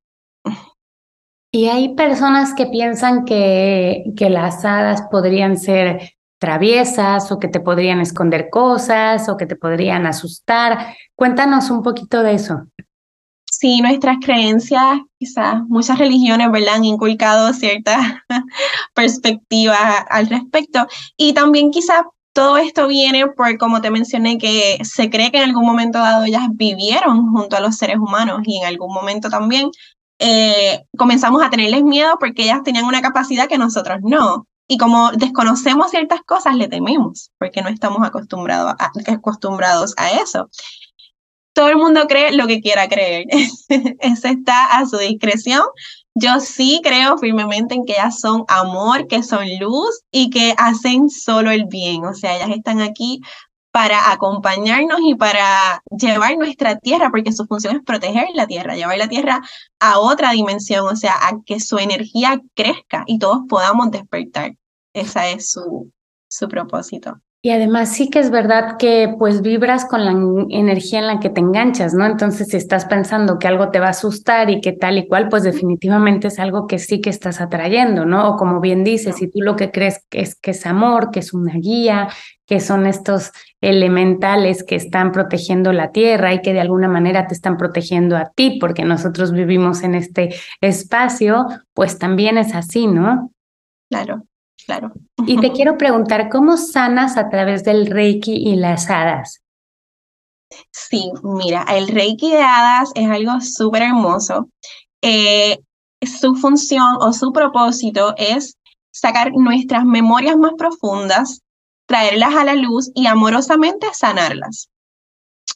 Y 1.54 1.68
hay 1.68 1.96
personas 1.96 2.54
que 2.54 2.68
piensan 2.68 3.26
que, 3.26 4.06
que 4.16 4.30
las 4.30 4.64
hadas 4.64 5.04
podrían 5.12 5.58
ser 5.58 6.14
traviesas 6.40 7.32
o 7.32 7.40
que 7.40 7.50
te 7.50 7.60
podrían 7.60 8.00
esconder 8.00 8.50
cosas 8.50 9.28
o 9.28 9.38
que 9.38 9.46
te 9.46 9.56
podrían 9.56 10.08
asustar. 10.08 10.96
Cuéntanos 11.16 11.70
un 11.70 11.84
poquito 11.84 12.24
de 12.24 12.36
eso. 12.36 12.68
Sí, 13.52 13.82
nuestras 13.82 14.18
creencias, 14.24 15.02
quizás 15.20 15.62
muchas 15.68 16.00
religiones, 16.00 16.50
¿verdad? 16.52 16.76
Han 16.76 16.86
inculcado 16.86 17.54
cierta 17.54 18.26
perspectiva 18.96 19.78
al 20.10 20.28
respecto. 20.28 20.88
Y 21.16 21.34
también 21.34 21.70
quizás 21.70 22.02
todo 22.34 22.58
esto 22.58 22.88
viene 22.88 23.28
por, 23.28 23.58
como 23.58 23.82
te 23.82 23.92
mencioné, 23.92 24.38
que 24.38 24.80
se 24.84 25.10
cree 25.10 25.32
que 25.32 25.38
en 25.38 25.50
algún 25.50 25.66
momento 25.66 26.00
dado 26.00 26.24
ellas 26.26 26.48
vivieron 26.52 27.32
junto 27.32 27.58
a 27.58 27.60
los 27.60 27.78
seres 27.78 27.98
humanos 27.98 28.42
y 28.46 28.58
en 28.58 28.66
algún 28.66 28.94
momento 28.94 29.30
también 29.30 29.70
eh, 30.20 30.86
comenzamos 30.98 31.44
a 31.44 31.50
tenerles 31.50 31.84
miedo 31.84 32.18
porque 32.20 32.44
ellas 32.44 32.64
tenían 32.64 32.86
una 32.86 33.02
capacidad 33.02 33.48
que 33.48 33.58
nosotros 33.58 34.00
no. 34.04 34.48
Y 34.68 34.78
como 34.78 35.12
desconocemos 35.12 35.92
ciertas 35.92 36.22
cosas, 36.22 36.56
le 36.56 36.70
tememos 36.70 37.32
porque 37.38 37.62
no 37.62 37.70
estamos 37.70 38.08
acostumbrados 38.08 38.74
a, 38.80 38.92
acostumbrados 39.12 39.94
a 39.98 40.12
eso. 40.12 40.50
Todo 41.54 41.68
el 41.68 41.76
mundo 41.76 42.08
cree 42.08 42.32
lo 42.32 42.48
que 42.48 42.62
quiera 42.62 42.88
creer. 42.88 43.26
Eso 44.00 44.28
está 44.30 44.78
a 44.78 44.86
su 44.86 44.98
discreción. 44.98 45.64
Yo 46.16 46.40
sí 46.42 46.82
creo 46.84 47.18
firmemente 47.18 47.74
en 47.74 47.86
que 47.86 47.94
ellas 47.94 48.20
son 48.20 48.44
amor, 48.48 49.08
que 49.08 49.24
son 49.24 49.46
luz 49.60 50.02
y 50.12 50.30
que 50.30 50.54
hacen 50.58 51.10
solo 51.10 51.52
el 51.52 51.66
bien. 51.66 52.06
O 52.06 52.14
sea, 52.14 52.36
ellas 52.36 52.50
están 52.50 52.82
aquí 52.82 53.22
para 53.72 54.12
acompañarnos 54.12 55.00
y 55.02 55.16
para 55.16 55.82
llevar 55.90 56.38
nuestra 56.38 56.78
tierra, 56.78 57.10
porque 57.10 57.32
su 57.32 57.46
función 57.46 57.78
es 57.78 57.84
proteger 57.84 58.28
la 58.34 58.46
tierra, 58.46 58.76
llevar 58.76 58.98
la 58.98 59.08
tierra 59.08 59.42
a 59.80 60.00
otra 60.00 60.32
dimensión, 60.32 60.86
o 60.88 60.96
sea, 60.96 61.14
a 61.14 61.40
que 61.46 61.60
su 61.62 61.78
energía 61.78 62.42
crezca 62.54 63.04
y 63.08 63.18
todos 63.18 63.44
podamos 63.48 63.90
despertar. 63.92 64.52
Ese 64.94 65.34
es 65.34 65.52
su, 65.52 65.92
su 66.30 66.48
propósito. 66.50 67.22
Y 67.44 67.50
además 67.50 67.92
sí 67.96 68.12
que 68.12 68.20
es 68.20 68.30
verdad 68.30 68.78
que 68.78 69.16
pues 69.18 69.42
vibras 69.42 69.86
con 69.86 70.06
la 70.06 70.12
energía 70.52 71.00
en 71.00 71.08
la 71.08 71.20
que 71.20 71.32
te 71.32 71.42
enganchas, 71.42 71.96
¿no? 71.96 72.06
Entonces 72.06 72.50
si 72.50 72.58
estás 72.58 72.86
pensando 72.86 73.40
que 73.40 73.48
algo 73.48 73.72
te 73.72 73.80
va 73.80 73.88
a 73.88 73.92
asustar 73.92 74.52
y 74.52 74.62
que 74.62 74.74
tal 74.74 75.00
y 75.00 75.08
cual, 75.08 75.28
pues 75.28 75.42
definitivamente 75.42 76.28
es 76.28 76.38
algo 76.38 76.68
que 76.68 76.78
sí 76.78 77.02
que 77.02 77.10
estás 77.10 77.42
atrayendo, 77.42 78.06
¿no? 78.06 78.30
O 78.30 78.36
como 78.36 78.60
bien 78.62 78.84
dices, 78.84 79.16
si 79.16 79.28
tú 79.28 79.42
lo 79.42 79.56
que 79.56 79.72
crees 79.72 80.06
es 80.12 80.36
que 80.36 80.52
es 80.52 80.68
amor, 80.68 81.10
que 81.10 81.20
es 81.20 81.34
una 81.34 81.54
guía, 81.56 82.10
que 82.46 82.60
son 82.60 82.86
estos 82.86 83.32
elementales 83.60 84.64
que 84.64 84.76
están 84.76 85.12
protegiendo 85.12 85.74
la 85.74 85.92
tierra 85.92 86.36
y 86.36 86.42
que 86.44 86.54
de 86.54 86.60
alguna 86.60 86.90
manera 86.90 87.26
te 87.26 87.34
están 87.34 87.58
protegiendo 87.58 88.18
a 88.18 88.30
ti, 88.36 88.60
porque 88.60 88.86
nosotros 88.86 89.32
vivimos 89.32 89.82
en 89.82 89.96
este 89.96 90.36
espacio, 90.62 91.48
pues 91.74 91.98
también 91.98 92.38
es 92.38 92.54
así, 92.54 92.86
¿no? 92.86 93.32
Claro, 93.90 94.26
claro. 94.66 94.92
Y 95.26 95.40
te 95.40 95.52
quiero 95.52 95.78
preguntar, 95.78 96.30
¿cómo 96.30 96.58
sanas 96.58 97.18
a 97.18 97.30
través 97.30 97.64
del 97.64 97.88
Reiki 97.88 98.34
y 98.34 98.56
las 98.56 98.90
hadas? 98.90 99.42
Sí, 100.72 101.12
mira, 101.24 101.66
el 101.70 101.88
Reiki 101.88 102.32
de 102.32 102.42
hadas 102.42 102.92
es 102.96 103.10
algo 103.10 103.40
súper 103.42 103.84
hermoso. 103.84 104.50
Eh, 105.02 105.60
su 106.02 106.36
función 106.36 106.98
o 107.00 107.14
su 107.14 107.32
propósito 107.32 108.16
es 108.18 108.58
sacar 108.92 109.32
nuestras 109.34 109.86
memorias 109.86 110.36
más 110.38 110.54
profundas 110.58 111.42
traerlas 111.92 112.34
a 112.36 112.46
la 112.46 112.56
luz 112.56 112.90
y 112.96 113.08
amorosamente 113.08 113.86
sanarlas. 113.94 114.70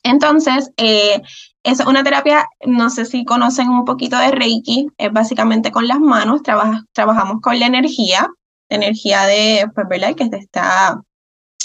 Entonces, 0.04 0.70
eh, 0.76 1.22
es 1.64 1.80
una 1.80 2.04
terapia, 2.04 2.46
no 2.66 2.90
sé 2.90 3.06
si 3.06 3.24
conocen 3.24 3.70
un 3.70 3.86
poquito 3.86 4.18
de 4.18 4.32
Reiki, 4.32 4.88
es 4.98 5.14
básicamente 5.14 5.72
con 5.72 5.88
las 5.88 6.00
manos, 6.02 6.42
trabajamos 6.44 7.42
con 7.42 7.58
la 7.58 7.68
energía, 7.68 8.30
energía 8.70 9.26
de, 9.26 9.68
pues, 9.74 9.88
¿verdad? 9.88 10.16
Que 10.16 10.30
te 10.30 10.38
está 10.38 11.02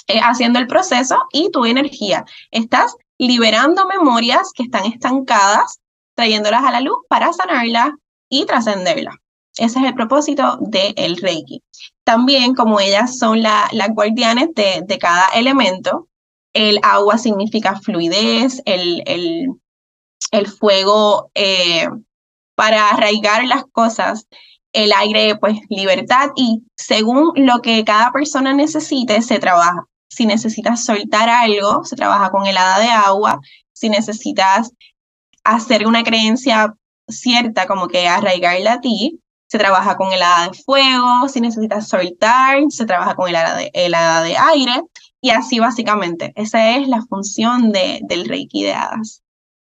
eh, 0.07 0.21
haciendo 0.21 0.59
el 0.59 0.67
proceso 0.67 1.19
y 1.33 1.51
tu 1.51 1.65
energía. 1.65 2.25
Estás 2.51 2.97
liberando 3.19 3.87
memorias 3.87 4.53
que 4.55 4.65
están 4.65 4.87
estancadas, 4.87 5.81
trayéndolas 6.15 6.65
a 6.65 6.71
la 6.71 6.81
luz 6.81 6.99
para 7.09 7.33
sanarlas 7.33 7.91
y 8.29 8.47
trascenderlas. 8.47 9.17
Ese 9.57 9.79
es 9.79 9.85
el 9.85 9.95
propósito 9.95 10.59
del 10.61 11.17
Reiki. 11.17 11.63
También, 12.05 12.55
como 12.55 12.81
ellas 12.81 13.19
son 13.19 13.43
las 13.43 13.89
guardianes 13.91 14.49
de, 14.55 14.83
de, 14.87 14.99
cada 14.99 15.29
elemento, 15.29 16.09
el 16.53 16.81
agua 16.83 17.19
significa 17.19 17.79
fluidez, 17.81 18.63
el, 18.65 19.03
el, 19.07 19.49
el 20.33 20.47
fuego 20.47 21.31
eh, 21.35 21.89
para 22.55 22.91
arraigar 22.91 23.45
las 23.45 23.65
cosas, 23.73 24.27
el 24.73 24.93
aire, 24.93 25.37
pues 25.37 25.59
libertad 25.69 26.31
y 26.37 26.63
según 26.77 27.33
lo 27.37 27.61
que 27.61 27.85
cada 27.85 28.13
persona 28.13 28.53
necesite, 28.53 29.21
se 29.23 29.39
trabaja. 29.39 29.85
Si 30.09 30.27
necesitas 30.27 30.85
soltar 30.85 31.29
algo, 31.29 31.85
se 31.85 31.97
trabaja 31.97 32.31
con 32.31 32.47
el 32.47 32.57
hada 32.57 32.79
de 32.81 32.89
agua. 32.89 33.41
Si 33.73 33.89
necesitas 33.89 34.73
hacer 35.45 35.87
una 35.87 36.03
creencia 36.03 36.75
cierta, 37.09 37.67
como 37.67 37.89
que 37.89 38.09
arraigarla 38.09 38.75
a 38.75 38.81
ti, 38.81 39.21
se 39.49 39.59
trabaja 39.59 39.97
con 39.97 40.13
el 40.13 40.23
hada 40.23 40.49
de 40.49 40.55
fuego, 40.55 41.29
si 41.29 41.41
necesitas 41.41 41.89
soltar, 41.89 42.59
se 42.69 42.87
trabaja 42.87 43.15
con 43.15 43.29
el 43.29 43.35
hada 43.35 43.57
de, 43.57 43.71
de 43.73 44.37
aire, 44.37 44.83
y 45.21 45.31
así 45.31 45.59
básicamente. 45.59 46.33
Esa 46.37 46.77
es 46.77 46.87
la 46.87 47.03
función 47.03 47.73
de, 47.73 48.01
del 48.05 48.29
Reiki 48.29 48.63
de 48.63 48.75
hadas. 48.75 49.23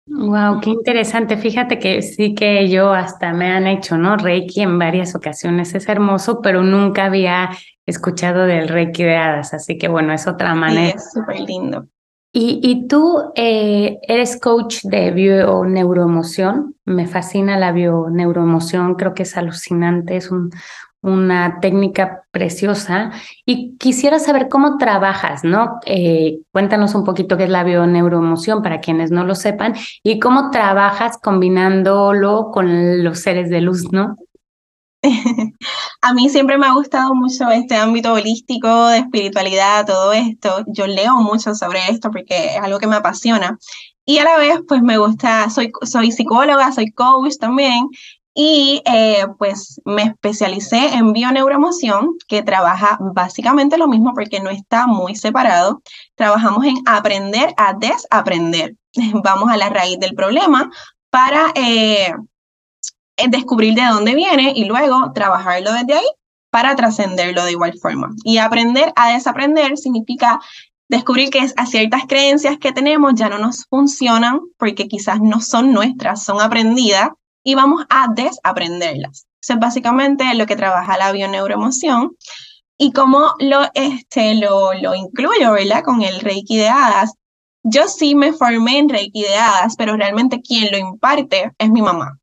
Wow, 0.07 0.61
qué 0.61 0.71
interesante. 0.71 1.37
Fíjate 1.37 1.79
que 1.79 2.03
sí 2.03 2.35
que 2.35 2.69
yo 2.69 2.93
hasta 2.93 3.33
me 3.33 3.51
han 3.51 3.67
hecho, 3.67 3.97
¿no? 3.97 4.17
Reiki 4.17 4.62
en 4.62 4.79
varias 4.79 5.15
ocasiones. 5.15 5.75
Es 5.75 5.88
hermoso, 5.88 6.41
pero 6.43 6.62
nunca 6.62 7.05
había 7.05 7.51
escuchado 7.87 8.47
del 8.47 8.69
Reiki 8.69 9.05
de 9.05 9.17
hadas. 9.17 9.55
Así 9.55 9.79
que 9.79 9.88
bueno, 9.88 10.12
es 10.12 10.27
otra 10.27 10.55
manera. 10.55 10.91
Sí, 10.91 10.97
es 10.97 11.12
súper 11.12 11.41
lindo. 11.41 11.87
Y, 12.35 12.87
tú 12.88 13.31
eh, 13.35 13.99
eres 14.09 14.41
coach 14.41 14.85
de 14.85 15.11
bio-neuroemoción. 15.11 16.77
Me 16.87 17.07
fascina 17.07 17.59
la 17.59 17.73
bio-neuroemoción, 17.73 18.95
creo 18.95 19.12
que 19.12 19.25
es 19.25 19.37
alucinante, 19.37 20.17
es 20.17 20.31
una 21.03 21.59
técnica 21.61 22.25
preciosa. 22.31 23.11
Y 23.45 23.77
quisiera 23.77 24.19
saber 24.19 24.49
cómo 24.49 24.79
trabajas, 24.79 25.45
¿no? 25.45 25.81
Eh, 25.85 26.38
cuéntanos 26.53 26.95
un 26.95 27.05
poquito 27.05 27.37
qué 27.37 27.45
es 27.45 27.51
la 27.51 27.65
bio-neuroemoción 27.65 28.62
para 28.62 28.81
quienes 28.81 29.11
no 29.11 29.25
lo 29.25 29.35
sepan 29.35 29.75
y 30.03 30.19
cómo 30.19 30.51
trabajas 30.51 31.19
combinándolo 31.19 32.51
con 32.53 33.05
los 33.05 33.19
seres 33.19 33.51
de 33.51 33.61
luz, 33.61 33.93
¿no? 33.93 34.17
A 36.01 36.15
mí 36.15 36.29
siempre 36.29 36.59
me 36.59 36.67
ha 36.67 36.73
gustado 36.75 37.15
mucho 37.15 37.51
este 37.51 37.75
ámbito 37.75 38.12
holístico, 38.12 38.87
de 38.88 38.99
espiritualidad, 38.99 39.87
todo 39.87 40.12
esto. 40.12 40.65
Yo 40.69 40.87
leo 40.87 41.15
mucho 41.17 41.55
sobre 41.55 41.81
esto 41.91 42.11
porque 42.11 42.55
es 42.57 42.62
algo 42.62 42.79
que 42.79 42.87
me 42.87 42.97
apasiona. 42.97 43.59
Y 44.05 44.19
a 44.19 44.25
la 44.25 44.37
vez, 44.37 44.61
pues 44.67 44.83
me 44.83 44.99
gusta, 44.99 45.49
soy, 45.51 45.73
soy 45.83 46.11
psicóloga, 46.12 46.73
soy 46.73 46.91
coach 46.93 47.35
también. 47.38 47.88
Y 48.35 48.83
eh, 48.87 49.27
pues 49.38 49.81
me 49.85 50.03
especialicé 50.05 50.95
en 50.95 51.12
bioneuroemoción, 51.12 52.16
que 52.27 52.42
trabaja 52.42 52.97
básicamente 53.01 53.77
lo 53.77 53.88
mismo 53.88 54.12
porque 54.14 54.40
no 54.40 54.51
está 54.51 54.87
muy 54.87 55.14
separado. 55.14 55.83
Trabajamos 56.14 56.64
en 56.64 56.77
aprender 56.87 57.53
a 57.57 57.75
desaprender. 57.75 58.77
Vamos 59.23 59.51
a 59.51 59.57
la 59.57 59.68
raíz 59.68 59.99
del 59.99 60.14
problema 60.14 60.71
para 61.11 61.53
eh, 61.55 62.12
descubrir 63.29 63.75
de 63.75 63.85
dónde 63.85 64.14
viene 64.14 64.53
y 64.57 64.64
luego 64.64 65.12
trabajarlo 65.12 65.73
desde 65.73 65.95
ahí 65.95 66.07
para 66.51 66.75
trascenderlo 66.75 67.45
de 67.45 67.53
igual 67.53 67.75
forma. 67.81 68.11
Y 68.25 68.38
aprender 68.38 68.92
a 68.97 69.12
desaprender 69.12 69.77
significa 69.77 70.40
descubrir 70.88 71.31
que 71.31 71.40
a 71.57 71.66
ciertas 71.66 72.03
creencias 72.07 72.59
que 72.59 72.73
tenemos 72.73 73.14
ya 73.14 73.29
no 73.29 73.38
nos 73.38 73.64
funcionan 73.68 74.40
porque 74.59 74.88
quizás 74.88 75.21
no 75.21 75.40
son 75.40 75.73
nuestras, 75.73 76.23
son 76.23 76.40
aprendidas 76.40 77.11
y 77.44 77.55
vamos 77.55 77.85
a 77.88 78.09
desaprenderlas. 78.09 79.26
Eso 79.40 79.55
es 79.55 79.59
básicamente 79.59 80.24
lo 80.35 80.46
que 80.46 80.57
trabaja 80.57 80.98
la 80.98 81.12
bioneuroemoción. 81.12 82.16
¿Y 82.78 82.92
cómo 82.92 83.35
lo, 83.38 83.62
este, 83.74 84.35
lo, 84.35 84.72
lo 84.74 84.94
incluyo, 84.94 85.52
verdad? 85.52 85.83
Con 85.85 86.02
el 86.02 86.20
Reiki 86.20 86.57
de 86.57 86.68
hadas. 86.68 87.12
Yo 87.62 87.87
sí 87.88 88.14
me 88.14 88.33
formé 88.33 88.78
en 88.78 88.88
Reiki 88.88 89.22
de 89.22 89.37
hadas, 89.37 89.76
pero 89.76 89.96
realmente 89.96 90.40
quien 90.40 90.70
lo 90.70 90.78
imparte 90.78 91.52
es 91.59 91.70
mi 91.70 91.83
mamá. 91.83 92.18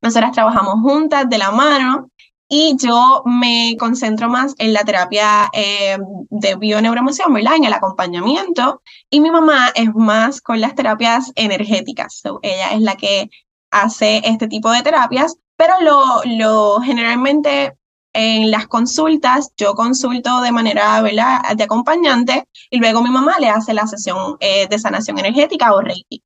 Nosotras 0.00 0.32
trabajamos 0.32 0.80
juntas 0.82 1.28
de 1.28 1.38
la 1.38 1.50
mano 1.50 2.10
y 2.48 2.76
yo 2.78 3.22
me 3.26 3.76
concentro 3.78 4.28
más 4.28 4.54
en 4.58 4.72
la 4.72 4.82
terapia 4.84 5.50
eh, 5.52 5.98
de 6.30 6.54
bioneuroemoción, 6.56 7.32
¿verdad? 7.34 7.56
En 7.56 7.64
el 7.64 7.72
acompañamiento. 7.72 8.82
Y 9.10 9.20
mi 9.20 9.30
mamá 9.30 9.70
es 9.74 9.94
más 9.94 10.40
con 10.40 10.60
las 10.60 10.74
terapias 10.74 11.30
energéticas. 11.34 12.22
ella 12.42 12.72
es 12.72 12.80
la 12.80 12.96
que 12.96 13.28
hace 13.70 14.22
este 14.24 14.48
tipo 14.48 14.70
de 14.70 14.82
terapias, 14.82 15.36
pero 15.56 15.74
lo, 15.80 16.22
lo 16.24 16.80
generalmente 16.80 17.74
en 18.12 18.50
las 18.50 18.66
consultas, 18.66 19.52
yo 19.56 19.74
consulto 19.74 20.40
de 20.40 20.52
manera 20.52 21.00
¿verdad? 21.02 21.42
de 21.56 21.64
acompañante 21.64 22.44
y 22.70 22.78
luego 22.78 23.02
mi 23.02 23.10
mamá 23.10 23.36
le 23.38 23.48
hace 23.48 23.74
la 23.74 23.86
sesión 23.86 24.36
eh, 24.40 24.66
de 24.68 24.78
sanación 24.78 25.18
energética 25.18 25.72
o 25.72 25.80
Reiki. 25.80 26.22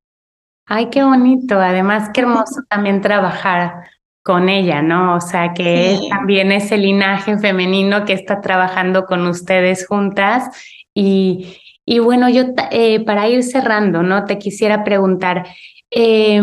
Ay, 0.67 0.91
qué 0.91 1.03
bonito. 1.03 1.59
Además, 1.59 2.11
qué 2.15 2.21
hermoso 2.21 2.63
también 2.69 3.01
trabajar 3.01 3.91
con 4.23 4.49
ella, 4.49 4.81
¿no? 4.81 5.17
O 5.17 5.21
sea, 5.21 5.53
que 5.53 5.99
también 6.09 6.53
ese 6.53 6.79
linaje 6.79 7.37
femenino 7.39 8.05
que 8.05 8.13
está 8.13 8.41
trabajando 8.41 9.05
con 9.05 9.27
ustedes 9.27 9.87
juntas. 9.87 10.49
Y, 10.95 11.59
y 11.85 11.99
bueno, 11.99 12.29
yo 12.29 12.45
eh, 12.71 13.05
para 13.05 13.29
ir 13.29 13.43
cerrando, 13.43 14.03
¿no? 14.03 14.25
Te 14.25 14.39
quisiera 14.39 14.85
preguntar, 14.85 15.47
eh, 15.91 16.41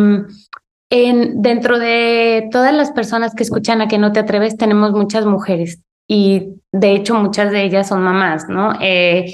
en, 0.90 1.42
dentro 1.42 1.80
de 1.80 2.48
todas 2.52 2.74
las 2.74 2.92
personas 2.92 3.36
que 3.36 3.44
escuchan 3.44 3.82
a 3.82 3.88
que 3.88 3.98
no 3.98 4.12
te 4.12 4.20
atreves, 4.20 4.58
tenemos 4.58 4.92
muchas 4.92 5.26
mujeres 5.26 5.82
y 6.08 6.56
de 6.72 6.94
hecho 6.94 7.16
muchas 7.16 7.52
de 7.52 7.64
ellas 7.64 7.88
son 7.88 8.02
mamás, 8.02 8.50
¿no? 8.50 8.74
Eh, 8.82 9.34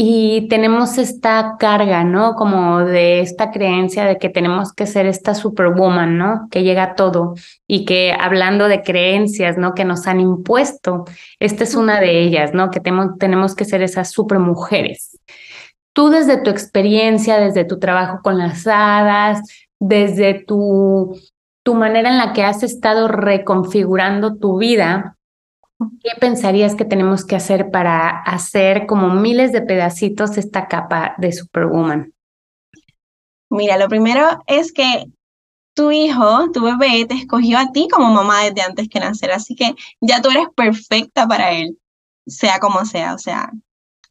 y 0.00 0.46
tenemos 0.46 0.96
esta 0.96 1.56
carga, 1.58 2.04
¿no? 2.04 2.34
Como 2.34 2.84
de 2.84 3.18
esta 3.18 3.50
creencia 3.50 4.04
de 4.04 4.16
que 4.16 4.28
tenemos 4.28 4.72
que 4.72 4.86
ser 4.86 5.06
esta 5.06 5.34
superwoman, 5.34 6.16
¿no? 6.16 6.46
Que 6.52 6.62
llega 6.62 6.84
a 6.84 6.94
todo 6.94 7.34
y 7.66 7.84
que 7.84 8.12
hablando 8.12 8.68
de 8.68 8.82
creencias, 8.82 9.58
¿no? 9.58 9.74
Que 9.74 9.84
nos 9.84 10.06
han 10.06 10.20
impuesto, 10.20 11.04
esta 11.40 11.64
es 11.64 11.74
una 11.74 11.98
de 12.00 12.22
ellas, 12.22 12.54
¿no? 12.54 12.70
Que 12.70 12.78
tenemos, 12.78 13.18
tenemos 13.18 13.56
que 13.56 13.64
ser 13.64 13.82
esas 13.82 14.12
supermujeres. 14.12 15.18
Tú 15.92 16.10
desde 16.10 16.36
tu 16.42 16.50
experiencia, 16.50 17.38
desde 17.38 17.64
tu 17.64 17.80
trabajo 17.80 18.20
con 18.22 18.38
las 18.38 18.68
hadas, 18.68 19.40
desde 19.80 20.44
tu, 20.44 21.18
tu 21.64 21.74
manera 21.74 22.10
en 22.10 22.18
la 22.18 22.32
que 22.32 22.42
has 22.42 22.62
estado 22.62 23.08
reconfigurando 23.08 24.36
tu 24.36 24.58
vida, 24.58 25.16
¿qué 26.02 26.10
pensarías 26.20 26.74
que 26.74 26.84
tenemos 26.84 27.24
que 27.24 27.36
hacer 27.36 27.70
para 27.70 28.08
hacer 28.08 28.86
como 28.86 29.10
miles 29.10 29.52
de 29.52 29.62
pedacitos 29.62 30.36
esta 30.36 30.68
capa 30.68 31.14
de 31.18 31.32
Superwoman? 31.32 32.12
Mira, 33.50 33.78
lo 33.78 33.88
primero 33.88 34.42
es 34.46 34.72
que 34.72 35.04
tu 35.74 35.92
hijo, 35.92 36.50
tu 36.50 36.62
bebé, 36.62 37.06
te 37.06 37.14
escogió 37.14 37.58
a 37.58 37.70
ti 37.70 37.88
como 37.88 38.12
mamá 38.12 38.42
desde 38.42 38.62
antes 38.62 38.88
que 38.88 38.98
nacer, 38.98 39.30
así 39.30 39.54
que 39.54 39.74
ya 40.00 40.20
tú 40.20 40.28
eres 40.30 40.48
perfecta 40.54 41.26
para 41.28 41.52
él, 41.52 41.78
sea 42.26 42.58
como 42.58 42.84
sea, 42.84 43.14
o 43.14 43.18
sea, 43.18 43.52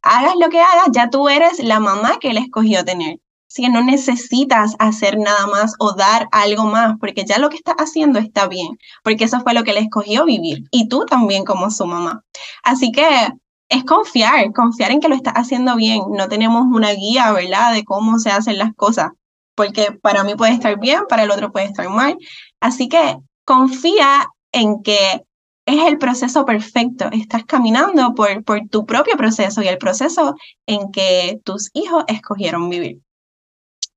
hagas 0.02 0.34
lo 0.40 0.48
que 0.48 0.60
hagas, 0.60 0.88
ya 0.92 1.10
tú 1.10 1.28
eres 1.28 1.62
la 1.62 1.78
mamá 1.78 2.18
que 2.20 2.30
él 2.30 2.38
escogió 2.38 2.84
tener. 2.84 3.18
Que 3.54 3.68
no 3.68 3.82
necesitas 3.82 4.76
hacer 4.78 5.18
nada 5.18 5.48
más 5.48 5.74
o 5.80 5.92
dar 5.92 6.28
algo 6.30 6.64
más, 6.64 6.94
porque 7.00 7.24
ya 7.24 7.38
lo 7.38 7.48
que 7.50 7.56
estás 7.56 7.74
haciendo 7.78 8.20
está 8.20 8.46
bien, 8.46 8.78
porque 9.02 9.24
eso 9.24 9.40
fue 9.40 9.52
lo 9.52 9.64
que 9.64 9.72
le 9.72 9.80
escogió 9.80 10.24
vivir, 10.24 10.62
y 10.70 10.88
tú 10.88 11.04
también 11.06 11.44
como 11.44 11.68
su 11.70 11.84
mamá. 11.84 12.22
Así 12.62 12.92
que 12.92 13.32
es 13.68 13.84
confiar, 13.84 14.52
confiar 14.52 14.92
en 14.92 15.00
que 15.00 15.08
lo 15.08 15.16
estás 15.16 15.34
haciendo 15.34 15.74
bien. 15.74 16.02
No 16.10 16.28
tenemos 16.28 16.66
una 16.70 16.92
guía, 16.92 17.32
¿verdad?, 17.32 17.72
de 17.74 17.84
cómo 17.84 18.20
se 18.20 18.30
hacen 18.30 18.58
las 18.58 18.72
cosas, 18.74 19.10
porque 19.56 19.90
para 19.90 20.22
mí 20.22 20.36
puede 20.36 20.52
estar 20.52 20.78
bien, 20.78 21.02
para 21.08 21.24
el 21.24 21.30
otro 21.32 21.50
puede 21.50 21.66
estar 21.66 21.88
mal. 21.88 22.16
Así 22.60 22.88
que 22.88 23.16
confía 23.44 24.28
en 24.52 24.82
que 24.84 25.24
es 25.66 25.86
el 25.86 25.98
proceso 25.98 26.44
perfecto. 26.44 27.08
Estás 27.10 27.44
caminando 27.44 28.14
por, 28.14 28.44
por 28.44 28.68
tu 28.68 28.86
propio 28.86 29.16
proceso 29.16 29.62
y 29.62 29.68
el 29.68 29.78
proceso 29.78 30.34
en 30.66 30.92
que 30.92 31.40
tus 31.44 31.70
hijos 31.74 32.04
escogieron 32.06 32.68
vivir 32.70 33.00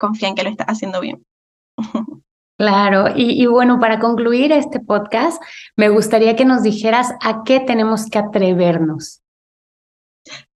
confía 0.02 0.28
en 0.28 0.36
que 0.36 0.44
lo 0.44 0.50
estás 0.50 0.68
haciendo 0.68 1.00
bien. 1.00 1.26
Claro, 2.58 3.06
y, 3.16 3.44
bueno, 3.48 3.80
para 3.80 3.98
concluir 3.98 4.52
este 4.52 4.80
podcast, 4.80 5.42
me 5.76 5.90
gustaría 5.90 6.36
que 6.36 6.46
nos 6.46 6.62
dijeras 6.62 7.12
a 7.20 7.42
qué 7.44 7.60
tenemos 7.60 8.06
que 8.06 8.20
atrevernos. 8.20 9.24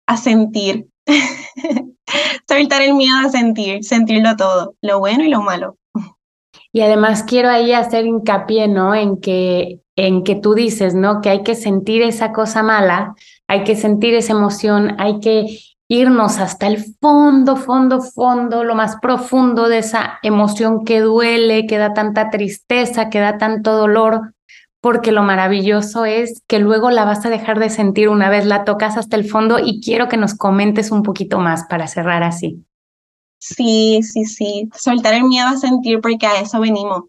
A 0.06 0.16
sentir. 0.16 0.86
Soltar 2.48 2.82
el 2.82 2.94
miedo 2.94 3.16
a 3.26 3.28
sentir, 3.28 3.82
sentirlo 3.82 4.36
todo, 4.36 4.76
lo 4.82 5.00
bueno 5.00 5.24
y 5.24 5.30
lo 5.30 5.42
malo. 5.42 5.78
Y 6.70 6.82
además 6.82 7.24
quiero 7.24 7.48
ahí 7.48 7.72
hacer 7.72 8.06
hincapié, 8.06 8.68
¿no? 8.68 8.94
En 8.94 9.20
que, 9.20 9.80
en 9.96 10.22
que 10.22 10.36
tú 10.36 10.54
dices, 10.54 10.94
¿no? 10.94 11.20
Que 11.20 11.30
hay 11.30 11.42
que 11.42 11.56
sentir 11.56 12.02
esa 12.02 12.30
cosa 12.30 12.62
mala, 12.62 13.16
hay 13.48 13.64
que 13.64 13.74
sentir 13.74 14.14
esa 14.14 14.32
emoción, 14.32 14.94
hay 15.00 15.18
que 15.18 15.58
irnos 15.88 16.38
hasta 16.38 16.66
el 16.66 16.84
fondo, 17.00 17.56
fondo, 17.56 18.00
fondo, 18.00 18.64
lo 18.64 18.74
más 18.74 18.96
profundo 19.00 19.68
de 19.68 19.78
esa 19.78 20.18
emoción 20.22 20.84
que 20.84 21.00
duele, 21.00 21.66
que 21.66 21.78
da 21.78 21.94
tanta 21.94 22.30
tristeza, 22.30 23.08
que 23.08 23.20
da 23.20 23.38
tanto 23.38 23.76
dolor, 23.76 24.34
porque 24.80 25.12
lo 25.12 25.22
maravilloso 25.22 26.04
es 26.04 26.42
que 26.46 26.58
luego 26.58 26.90
la 26.90 27.04
vas 27.04 27.24
a 27.24 27.30
dejar 27.30 27.58
de 27.58 27.70
sentir 27.70 28.08
una 28.08 28.30
vez 28.30 28.46
la 28.46 28.64
tocas 28.64 28.96
hasta 28.96 29.16
el 29.16 29.28
fondo 29.28 29.58
y 29.58 29.80
quiero 29.80 30.08
que 30.08 30.16
nos 30.16 30.34
comentes 30.34 30.90
un 30.90 31.02
poquito 31.02 31.38
más 31.38 31.64
para 31.68 31.86
cerrar 31.86 32.22
así. 32.22 32.64
Sí, 33.38 34.00
sí, 34.02 34.24
sí, 34.24 34.68
soltar 34.74 35.14
el 35.14 35.24
miedo 35.24 35.48
a 35.48 35.56
sentir 35.56 36.00
porque 36.00 36.26
a 36.26 36.40
eso 36.40 36.58
venimos. 36.60 37.04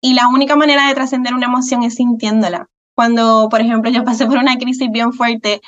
Y 0.00 0.14
la 0.14 0.28
única 0.28 0.56
manera 0.56 0.86
de 0.86 0.94
trascender 0.94 1.34
una 1.34 1.46
emoción 1.46 1.82
es 1.82 1.94
sintiéndola. 1.96 2.68
Cuando, 2.94 3.48
por 3.48 3.60
ejemplo, 3.60 3.90
yo 3.90 4.04
pasé 4.04 4.26
por 4.26 4.38
una 4.38 4.56
crisis 4.56 4.90
bien 4.90 5.12
fuerte 5.12 5.60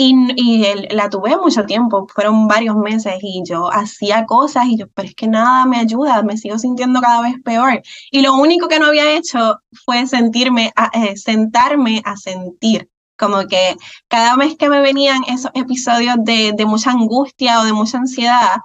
y, 0.00 0.64
la 0.90 1.10
tuve 1.10 1.36
mucho 1.36 1.66
tiempo, 1.66 2.06
fueron 2.14 2.46
varios 2.46 2.76
meses 2.76 3.14
y 3.20 3.42
yo 3.44 3.68
hacía 3.72 4.26
cosas 4.26 4.66
y 4.66 4.78
yo, 4.78 4.86
pero 4.94 5.08
es 5.08 5.14
que 5.14 5.26
nada 5.26 5.66
me 5.66 5.78
ayuda, 5.78 6.22
me 6.22 6.36
sigo 6.36 6.56
sintiendo 6.58 7.00
cada 7.00 7.20
vez 7.22 7.34
peor. 7.44 7.82
Y 8.12 8.22
lo 8.22 8.34
único 8.34 8.68
que 8.68 8.78
no 8.78 8.86
había 8.86 9.16
hecho 9.16 9.58
fue 9.84 10.06
sentirme, 10.06 10.72
eh, 10.92 11.16
sentarme 11.16 12.00
a 12.04 12.16
sentir. 12.16 12.88
Como 13.18 13.48
que 13.48 13.76
cada 14.06 14.36
vez 14.36 14.56
que 14.56 14.68
me 14.68 14.80
venían 14.80 15.24
esos 15.24 15.50
episodios 15.54 16.16
de, 16.20 16.52
de 16.56 16.64
mucha 16.66 16.92
angustia 16.92 17.60
o 17.60 17.64
de 17.64 17.72
mucha 17.72 17.98
ansiedad, 17.98 18.58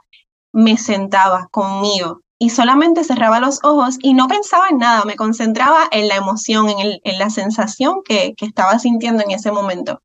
me 0.51 0.77
sentaba 0.77 1.47
conmigo 1.51 2.21
y 2.43 2.49
solamente 2.49 3.05
cerraba 3.05 3.39
los 3.39 3.59
ojos 3.63 3.97
y 4.01 4.13
no 4.13 4.27
pensaba 4.27 4.67
en 4.69 4.77
nada, 4.77 5.05
me 5.05 5.15
concentraba 5.15 5.87
en 5.91 6.09
la 6.09 6.17
emoción, 6.17 6.69
en, 6.69 6.79
el, 6.79 7.01
en 7.05 7.17
la 7.17 7.29
sensación 7.29 8.01
que, 8.03 8.33
que, 8.35 8.45
estaba 8.45 8.77
sintiendo 8.79 9.23
en 9.23 9.31
ese 9.31 9.51
momento. 9.51 10.01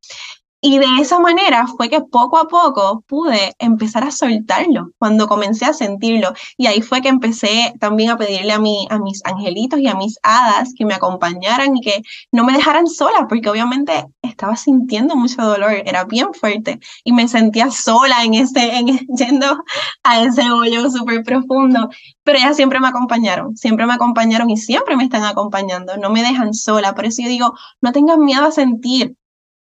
Y 0.60 0.78
de 0.78 0.86
esa 1.00 1.20
manera 1.20 1.68
fue 1.68 1.88
que 1.88 2.00
poco 2.00 2.36
a 2.36 2.48
poco 2.48 3.04
pude 3.06 3.54
empezar 3.60 4.02
a 4.02 4.10
soltarlo 4.10 4.90
cuando 4.98 5.28
comencé 5.28 5.64
a 5.66 5.72
sentirlo. 5.72 6.32
Y 6.56 6.66
ahí 6.66 6.82
fue 6.82 7.00
que 7.00 7.08
empecé 7.08 7.74
también 7.78 8.10
a 8.10 8.16
pedirle 8.16 8.52
a, 8.52 8.58
mi, 8.58 8.88
a 8.90 8.98
mis 8.98 9.24
angelitos 9.24 9.78
y 9.78 9.86
a 9.86 9.94
mis 9.94 10.18
hadas 10.24 10.72
que 10.76 10.84
me 10.84 10.94
acompañaran 10.94 11.76
y 11.76 11.80
que 11.80 12.02
no 12.32 12.42
me 12.42 12.54
dejaran 12.54 12.88
sola, 12.88 13.26
porque 13.28 13.48
obviamente 13.48 14.06
estaba 14.22 14.56
sintiendo 14.56 15.14
mucho 15.14 15.42
dolor, 15.42 15.70
era 15.84 16.04
bien 16.04 16.34
fuerte 16.34 16.80
y 17.04 17.12
me 17.12 17.28
sentía 17.28 17.70
sola 17.70 18.24
en 18.24 18.34
ese, 18.34 18.78
en, 18.78 18.86
yendo 19.16 19.62
a 20.02 20.22
ese 20.22 20.50
hoyo 20.50 20.90
súper 20.90 21.22
profundo. 21.22 21.88
Pero 22.24 22.38
ellas 22.38 22.56
siempre 22.56 22.80
me 22.80 22.88
acompañaron, 22.88 23.56
siempre 23.56 23.86
me 23.86 23.94
acompañaron 23.94 24.50
y 24.50 24.56
siempre 24.56 24.96
me 24.96 25.04
están 25.04 25.22
acompañando, 25.22 25.96
no 25.96 26.10
me 26.10 26.22
dejan 26.22 26.52
sola. 26.52 26.96
Por 26.96 27.06
eso 27.06 27.22
yo 27.22 27.28
digo, 27.28 27.54
no 27.80 27.92
tengan 27.92 28.24
miedo 28.24 28.44
a 28.44 28.50
sentir, 28.50 29.14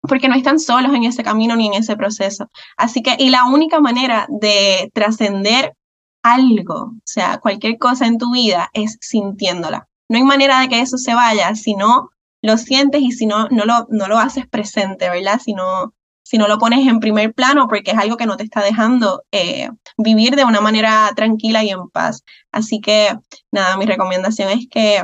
porque 0.03 0.29
no 0.29 0.35
están 0.35 0.61
solos 0.61 0.95
en 0.95 1.05
ese 1.05 1.23
camino 1.23 1.57
ni 1.57 1.67
en 1.67 1.75
ese 1.75 1.97
proceso. 1.97 2.51
Así 2.77 3.03
que, 3.03 3.17
y 3.19 3.31
la 3.31 3.47
única 3.47 3.81
manera 3.81 4.27
de 4.29 4.91
trascender 4.95 5.75
algo, 6.23 6.75
o 6.75 7.01
sea, 7.05 7.39
cualquier 7.39 7.79
cosa 7.79 8.07
en 8.07 8.19
tu 8.19 8.33
vida, 8.33 8.71
es 8.73 8.99
sintiéndola. 9.01 9.89
No 10.09 10.19
hay 10.19 10.25
manera 10.25 10.61
de 10.61 10.69
que 10.69 10.81
eso 10.81 10.99
se 10.99 11.15
vaya 11.15 11.55
si 11.55 11.75
no 11.75 12.11
lo 12.43 12.57
sientes 12.57 13.03
y 13.03 13.13
si 13.13 13.27
no, 13.27 13.49
no, 13.49 13.65
lo, 13.65 13.87
no 13.91 14.09
lo 14.09 14.19
haces 14.19 14.47
presente, 14.47 15.11
¿verdad? 15.11 15.41
Si 15.45 15.55
no, 15.55 15.95
si 16.23 16.39
no 16.39 16.47
lo 16.47 16.59
pones 16.59 16.87
en 16.87 17.01
primer 17.01 17.35
plano 17.35 17.69
porque 17.69 17.91
es 17.91 17.99
algo 17.99 18.17
que 18.17 18.27
no 18.27 18.37
te 18.37 18.45
está 18.45 18.63
dejando 18.63 19.23
eh, 19.33 19.71
vivir 19.97 20.37
de 20.37 20.45
una 20.45 20.61
manera 20.61 21.11
tranquila 21.17 21.65
y 21.65 21.71
en 21.71 21.89
paz. 21.89 22.23
Así 22.53 22.81
que, 22.81 23.19
nada, 23.51 23.77
mi 23.77 23.87
recomendación 23.87 24.51
es 24.51 24.67
que 24.71 25.03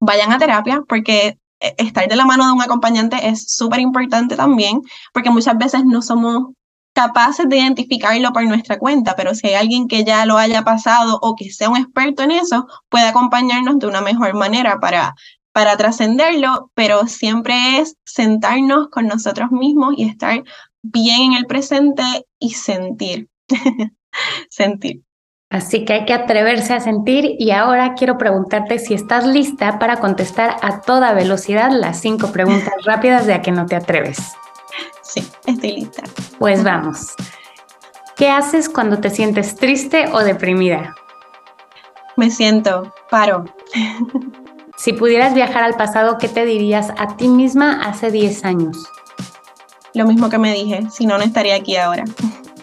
vayan 0.00 0.32
a 0.32 0.38
terapia 0.38 0.82
porque 0.88 1.38
estar 1.78 2.08
de 2.08 2.16
la 2.16 2.24
mano 2.24 2.46
de 2.46 2.52
un 2.52 2.62
acompañante 2.62 3.28
es 3.28 3.52
súper 3.52 3.80
importante 3.80 4.36
también, 4.36 4.82
porque 5.12 5.30
muchas 5.30 5.56
veces 5.58 5.84
no 5.84 6.02
somos 6.02 6.48
capaces 6.94 7.48
de 7.48 7.58
identificarlo 7.58 8.32
por 8.32 8.44
nuestra 8.44 8.78
cuenta, 8.78 9.14
pero 9.16 9.34
si 9.34 9.48
hay 9.48 9.54
alguien 9.54 9.88
que 9.88 10.04
ya 10.04 10.26
lo 10.26 10.36
haya 10.36 10.62
pasado 10.62 11.18
o 11.22 11.34
que 11.36 11.50
sea 11.50 11.70
un 11.70 11.78
experto 11.78 12.22
en 12.22 12.32
eso, 12.32 12.66
puede 12.88 13.06
acompañarnos 13.06 13.78
de 13.78 13.86
una 13.86 14.02
mejor 14.02 14.34
manera 14.34 14.78
para, 14.78 15.14
para 15.52 15.76
trascenderlo, 15.76 16.70
pero 16.74 17.06
siempre 17.06 17.78
es 17.78 17.96
sentarnos 18.04 18.88
con 18.88 19.06
nosotros 19.06 19.50
mismos 19.50 19.94
y 19.96 20.04
estar 20.04 20.42
bien 20.82 21.32
en 21.32 21.34
el 21.34 21.46
presente 21.46 22.26
y 22.38 22.50
sentir. 22.50 23.28
sentir. 24.50 25.02
Así 25.52 25.84
que 25.84 25.92
hay 25.92 26.04
que 26.06 26.14
atreverse 26.14 26.72
a 26.72 26.80
sentir 26.80 27.36
y 27.38 27.50
ahora 27.50 27.92
quiero 27.92 28.16
preguntarte 28.16 28.78
si 28.78 28.94
estás 28.94 29.26
lista 29.26 29.78
para 29.78 29.98
contestar 29.98 30.56
a 30.62 30.80
toda 30.80 31.12
velocidad 31.12 31.70
las 31.70 32.00
cinco 32.00 32.32
preguntas 32.32 32.72
rápidas 32.86 33.26
de 33.26 33.34
a 33.34 33.42
que 33.42 33.52
no 33.52 33.66
te 33.66 33.76
atreves. 33.76 34.18
Sí, 35.02 35.22
estoy 35.44 35.72
lista. 35.72 36.04
Pues 36.38 36.64
vamos. 36.64 37.12
¿Qué 38.16 38.30
haces 38.30 38.70
cuando 38.70 38.98
te 38.98 39.10
sientes 39.10 39.54
triste 39.54 40.06
o 40.10 40.20
deprimida? 40.20 40.94
Me 42.16 42.30
siento, 42.30 42.92
paro. 43.10 43.44
Si 44.74 44.94
pudieras 44.94 45.32
viajar 45.32 45.62
al 45.62 45.74
pasado, 45.74 46.18
¿qué 46.18 46.28
te 46.28 46.44
dirías 46.44 46.90
a 46.98 47.16
ti 47.16 47.28
misma 47.28 47.82
hace 47.84 48.10
10 48.10 48.44
años? 48.44 48.84
Lo 49.94 50.06
mismo 50.06 50.28
que 50.28 50.38
me 50.38 50.52
dije, 50.52 50.88
si 50.90 51.06
no, 51.06 51.18
no 51.18 51.22
estaría 51.22 51.54
aquí 51.54 51.76
ahora. 51.76 52.02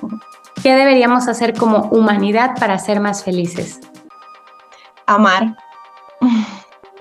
¿Qué 0.61 0.75
deberíamos 0.75 1.27
hacer 1.27 1.53
como 1.53 1.83
humanidad 1.89 2.55
para 2.59 2.77
ser 2.79 2.99
más 2.99 3.23
felices? 3.23 3.79
Amar. 5.05 5.55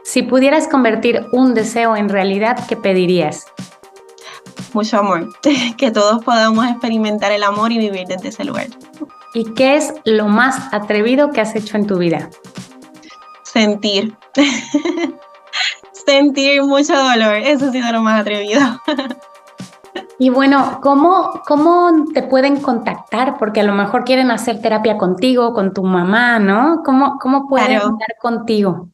Si 0.04 0.22
pudieras 0.22 0.68
convertir 0.68 1.26
un 1.32 1.54
deseo 1.54 1.96
en 1.96 2.08
realidad, 2.08 2.66
¿qué 2.68 2.76
pedirías? 2.76 3.46
Mucho 4.72 4.98
amor. 4.98 5.28
Que 5.76 5.90
todos 5.90 6.24
podamos 6.24 6.66
experimentar 6.66 7.32
el 7.32 7.42
amor 7.42 7.72
y 7.72 7.78
vivir 7.78 8.06
desde 8.06 8.28
ese 8.28 8.44
lugar. 8.44 8.68
¿Y 9.34 9.52
qué 9.54 9.76
es 9.76 9.92
lo 10.04 10.28
más 10.28 10.72
atrevido 10.72 11.30
que 11.30 11.40
has 11.40 11.54
hecho 11.54 11.76
en 11.76 11.86
tu 11.86 11.98
vida? 11.98 12.30
Sentir. 13.42 14.16
Sentir 16.06 16.62
mucho 16.62 16.96
dolor. 16.96 17.34
Eso 17.34 17.66
ha 17.66 17.72
sido 17.72 17.92
lo 17.92 18.02
más 18.02 18.20
atrevido. 18.20 18.60
Y 20.20 20.31
bueno, 20.31 20.81
¿cómo, 20.83 21.42
¿cómo 21.46 22.07
te 22.12 22.24
pueden 22.24 22.61
contactar? 22.61 23.38
Porque 23.38 23.61
a 23.61 23.64
lo 23.64 23.72
mejor 23.72 24.02
quieren 24.04 24.33
hacer 24.33 24.61
terapia 24.61 24.98
contigo, 24.98 25.54
con 25.54 25.72
tu 25.72 25.85
mamá, 25.85 26.40
¿no? 26.40 26.83
¿Cómo, 26.85 27.18
cómo 27.20 27.46
pueden 27.46 27.76
estar 27.76 28.16
contigo? 28.20 28.88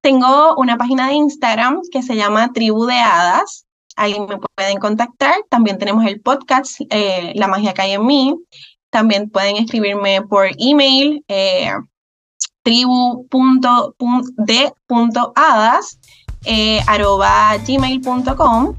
Tengo 0.00 0.54
una 0.56 0.76
página 0.76 1.08
de 1.08 1.14
Instagram 1.14 1.80
que 1.90 2.00
se 2.02 2.14
llama 2.14 2.52
Tribu 2.52 2.86
de 2.86 2.94
Hadas. 2.96 3.66
Ahí 3.96 4.20
me 4.20 4.38
pueden 4.38 4.78
contactar. 4.78 5.34
También 5.48 5.78
tenemos 5.78 6.06
el 6.06 6.20
podcast 6.20 6.80
eh, 6.90 7.32
La 7.34 7.48
magia 7.48 7.74
que 7.74 7.82
hay 7.82 7.92
en 7.92 8.06
mí. 8.06 8.36
También 8.90 9.28
pueden 9.30 9.56
escribirme 9.56 10.22
por 10.22 10.46
email 10.58 11.24
eh, 11.26 11.72
tribu.d.hadas 12.62 13.28
eh, 16.44 16.80
gmail.com 17.66 18.74